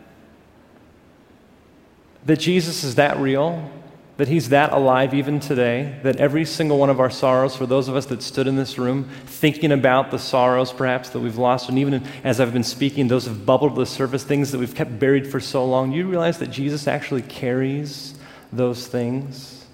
That 2.26 2.40
Jesus 2.40 2.84
is 2.84 2.96
that 2.96 3.18
real? 3.18 3.72
That 4.18 4.28
he's 4.28 4.50
that 4.50 4.72
alive 4.72 5.14
even 5.14 5.40
today? 5.40 6.00
That 6.04 6.16
every 6.18 6.46
single 6.46 6.78
one 6.78 6.90
of 6.90 7.00
our 7.00 7.10
sorrows, 7.10 7.56
for 7.56 7.66
those 7.66 7.88
of 7.88 7.96
us 7.96 8.06
that 8.08 8.24
stood 8.24 8.48
in 8.48 8.56
this 8.56 8.78
room 8.78 9.10
thinking 9.26 9.72
about 9.72 10.10
the 10.10 10.18
sorrows 10.18 10.72
perhaps 10.72 11.10
that 11.10 11.20
we've 11.20 11.38
lost, 11.38 11.70
and 11.70 11.78
even 11.78 12.04
as 12.24 12.40
I've 12.40 12.54
been 12.54 12.64
speaking, 12.64 13.08
those 13.08 13.26
have 13.26 13.46
bubbled 13.46 13.76
to 13.76 13.82
the 13.82 13.86
surface, 13.86 14.24
things 14.24 14.52
that 14.52 14.58
we've 14.58 14.74
kept 14.74 14.98
buried 14.98 15.28
for 15.28 15.40
so 15.40 15.66
long, 15.66 15.92
you 15.92 16.08
realize 16.08 16.40
that 16.40 16.48
Jesus 16.48 16.88
actually 16.88 17.24
carries 17.24 18.16
those 18.54 18.88
things? 18.88 19.66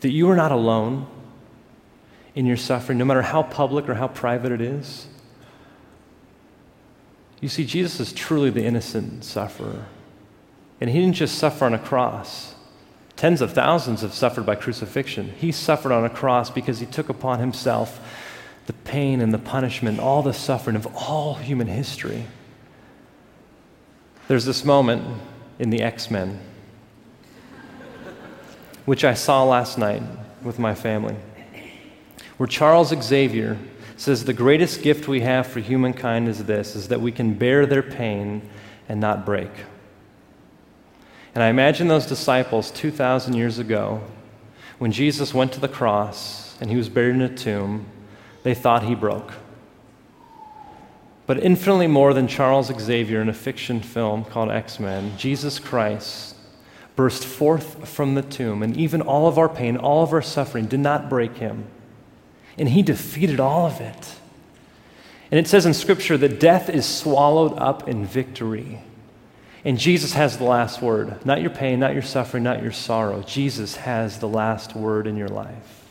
That 0.00 0.10
you 0.10 0.28
are 0.30 0.36
not 0.36 0.52
alone 0.52 1.06
in 2.34 2.46
your 2.46 2.56
suffering, 2.56 2.98
no 2.98 3.04
matter 3.04 3.22
how 3.22 3.42
public 3.42 3.88
or 3.88 3.94
how 3.94 4.08
private 4.08 4.52
it 4.52 4.60
is? 4.60 5.06
You 7.40 7.48
see, 7.48 7.64
Jesus 7.64 8.00
is 8.00 8.12
truly 8.12 8.50
the 8.50 8.64
innocent 8.64 9.24
sufferer. 9.24 9.86
And 10.80 10.90
he 10.90 11.00
didn't 11.00 11.16
just 11.16 11.38
suffer 11.38 11.64
on 11.64 11.74
a 11.74 11.78
cross. 11.78 12.54
Tens 13.16 13.40
of 13.40 13.52
thousands 13.52 14.02
have 14.02 14.12
suffered 14.12 14.44
by 14.44 14.56
crucifixion. 14.56 15.30
He 15.38 15.52
suffered 15.52 15.92
on 15.92 16.04
a 16.04 16.10
cross 16.10 16.50
because 16.50 16.80
he 16.80 16.86
took 16.86 17.08
upon 17.08 17.38
himself 17.38 18.00
the 18.66 18.72
pain 18.72 19.20
and 19.20 19.32
the 19.32 19.38
punishment, 19.38 20.00
all 20.00 20.22
the 20.22 20.32
suffering 20.32 20.76
of 20.76 20.86
all 20.94 21.34
human 21.34 21.66
history. 21.66 22.26
There's 24.26 24.44
this 24.44 24.64
moment 24.64 25.20
in 25.58 25.70
the 25.70 25.82
X 25.82 26.10
Men, 26.10 26.40
which 28.84 29.04
I 29.04 29.14
saw 29.14 29.44
last 29.44 29.78
night 29.78 30.02
with 30.42 30.58
my 30.58 30.74
family, 30.74 31.16
where 32.36 32.46
Charles 32.46 32.92
Xavier 33.02 33.58
says 33.96 34.24
the 34.24 34.32
greatest 34.32 34.82
gift 34.82 35.06
we 35.06 35.20
have 35.20 35.46
for 35.46 35.60
humankind 35.60 36.28
is 36.28 36.44
this 36.44 36.74
is 36.74 36.88
that 36.88 37.00
we 37.00 37.12
can 37.12 37.34
bear 37.34 37.64
their 37.64 37.82
pain 37.82 38.42
and 38.88 38.98
not 39.00 39.24
break. 39.24 39.50
And 41.34 41.42
I 41.42 41.48
imagine 41.48 41.88
those 41.88 42.06
disciples 42.06 42.70
2,000 42.70 43.34
years 43.34 43.58
ago, 43.58 44.02
when 44.78 44.92
Jesus 44.92 45.34
went 45.34 45.52
to 45.52 45.60
the 45.60 45.68
cross 45.68 46.56
and 46.60 46.70
he 46.70 46.76
was 46.76 46.88
buried 46.88 47.16
in 47.16 47.22
a 47.22 47.34
tomb, 47.34 47.86
they 48.42 48.54
thought 48.54 48.84
he 48.84 48.94
broke. 48.94 49.32
But 51.26 51.42
infinitely 51.42 51.86
more 51.86 52.12
than 52.12 52.28
Charles 52.28 52.70
Xavier 52.78 53.20
in 53.20 53.28
a 53.28 53.34
fiction 53.34 53.80
film 53.80 54.24
called 54.24 54.50
X 54.50 54.78
Men, 54.78 55.16
Jesus 55.16 55.58
Christ 55.58 56.36
burst 56.96 57.24
forth 57.24 57.88
from 57.88 58.14
the 58.14 58.22
tomb, 58.22 58.62
and 58.62 58.76
even 58.76 59.00
all 59.00 59.26
of 59.26 59.38
our 59.38 59.48
pain, 59.48 59.76
all 59.76 60.04
of 60.04 60.12
our 60.12 60.22
suffering 60.22 60.66
did 60.66 60.80
not 60.80 61.08
break 61.08 61.38
him 61.38 61.66
and 62.58 62.68
he 62.68 62.82
defeated 62.82 63.40
all 63.40 63.66
of 63.66 63.80
it. 63.80 64.14
And 65.30 65.40
it 65.40 65.48
says 65.48 65.66
in 65.66 65.74
Scripture 65.74 66.16
that 66.18 66.38
death 66.38 66.68
is 66.68 66.86
swallowed 66.86 67.58
up 67.58 67.88
in 67.88 68.06
victory. 68.06 68.80
And 69.64 69.78
Jesus 69.78 70.12
has 70.12 70.36
the 70.36 70.44
last 70.44 70.82
word. 70.82 71.24
Not 71.24 71.40
your 71.40 71.50
pain, 71.50 71.80
not 71.80 71.94
your 71.94 72.02
suffering, 72.02 72.42
not 72.42 72.62
your 72.62 72.72
sorrow. 72.72 73.22
Jesus 73.22 73.76
has 73.76 74.18
the 74.18 74.28
last 74.28 74.76
word 74.76 75.06
in 75.06 75.16
your 75.16 75.28
life. 75.28 75.84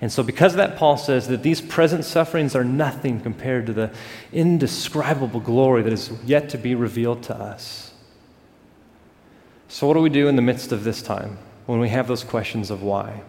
And 0.00 0.10
so, 0.10 0.22
because 0.22 0.52
of 0.52 0.56
that, 0.58 0.76
Paul 0.76 0.96
says 0.96 1.28
that 1.28 1.42
these 1.42 1.60
present 1.60 2.04
sufferings 2.04 2.56
are 2.56 2.64
nothing 2.64 3.20
compared 3.20 3.66
to 3.66 3.72
the 3.72 3.92
indescribable 4.32 5.40
glory 5.40 5.82
that 5.82 5.92
is 5.92 6.10
yet 6.24 6.48
to 6.50 6.58
be 6.58 6.74
revealed 6.74 7.22
to 7.24 7.36
us. 7.36 7.92
So, 9.68 9.86
what 9.86 9.94
do 9.94 10.00
we 10.00 10.10
do 10.10 10.28
in 10.28 10.36
the 10.36 10.42
midst 10.42 10.72
of 10.72 10.82
this 10.84 11.02
time 11.02 11.38
when 11.66 11.78
we 11.78 11.88
have 11.88 12.08
those 12.08 12.24
questions 12.24 12.70
of 12.70 12.82
why? 12.82 13.22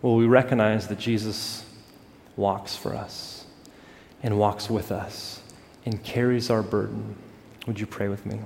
Well, 0.00 0.14
we 0.14 0.26
recognize 0.26 0.88
that 0.88 0.98
Jesus 0.98 1.64
walks 2.36 2.76
for 2.76 2.94
us 2.94 3.44
and 4.22 4.38
walks 4.38 4.70
with 4.70 4.92
us 4.92 5.40
and 5.84 6.02
carries 6.02 6.50
our 6.50 6.62
burden. 6.62 7.16
Would 7.66 7.80
you 7.80 7.86
pray 7.86 8.08
with 8.08 8.26
me? 8.26 8.40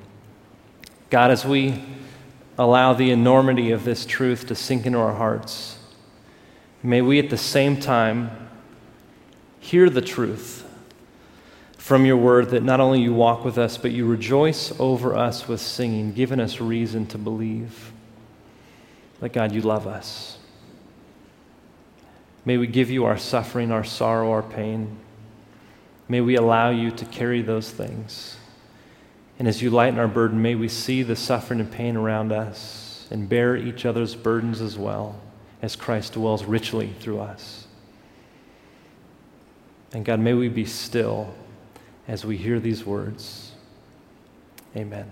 God, 1.10 1.30
as 1.30 1.44
we 1.44 1.82
allow 2.58 2.92
the 2.92 3.10
enormity 3.10 3.70
of 3.70 3.84
this 3.84 4.06
truth 4.06 4.46
to 4.48 4.54
sink 4.54 4.86
into 4.86 4.98
our 4.98 5.14
hearts, 5.14 5.78
may 6.82 7.02
we 7.02 7.18
at 7.18 7.30
the 7.30 7.36
same 7.36 7.78
time 7.78 8.48
hear 9.60 9.88
the 9.88 10.02
truth 10.02 10.64
from 11.78 12.06
your 12.06 12.16
word 12.16 12.50
that 12.50 12.62
not 12.62 12.80
only 12.80 13.00
you 13.00 13.12
walk 13.12 13.44
with 13.44 13.58
us, 13.58 13.76
but 13.76 13.90
you 13.90 14.06
rejoice 14.06 14.72
over 14.80 15.14
us 15.14 15.46
with 15.46 15.60
singing, 15.60 16.12
giving 16.12 16.40
us 16.40 16.60
reason 16.60 17.06
to 17.06 17.18
believe 17.18 17.92
that, 19.20 19.32
God, 19.32 19.52
you 19.52 19.60
love 19.60 19.86
us. 19.86 20.38
May 22.44 22.56
we 22.56 22.66
give 22.66 22.90
you 22.90 23.04
our 23.04 23.16
suffering, 23.16 23.70
our 23.70 23.84
sorrow, 23.84 24.30
our 24.30 24.42
pain. 24.42 24.98
May 26.08 26.20
we 26.20 26.36
allow 26.36 26.70
you 26.70 26.90
to 26.90 27.04
carry 27.06 27.42
those 27.42 27.70
things. 27.70 28.36
And 29.38 29.48
as 29.48 29.62
you 29.62 29.70
lighten 29.70 29.98
our 29.98 30.08
burden, 30.08 30.42
may 30.42 30.54
we 30.54 30.68
see 30.68 31.02
the 31.02 31.16
suffering 31.16 31.60
and 31.60 31.70
pain 31.70 31.96
around 31.96 32.32
us 32.32 33.06
and 33.10 33.28
bear 33.28 33.56
each 33.56 33.84
other's 33.84 34.14
burdens 34.14 34.60
as 34.60 34.78
well 34.78 35.20
as 35.62 35.76
Christ 35.76 36.12
dwells 36.12 36.44
richly 36.44 36.92
through 37.00 37.20
us. 37.20 37.66
And 39.92 40.04
God, 40.04 40.20
may 40.20 40.34
we 40.34 40.48
be 40.48 40.64
still 40.64 41.32
as 42.06 42.24
we 42.24 42.36
hear 42.36 42.60
these 42.60 42.84
words. 42.84 43.52
Amen. 44.76 45.10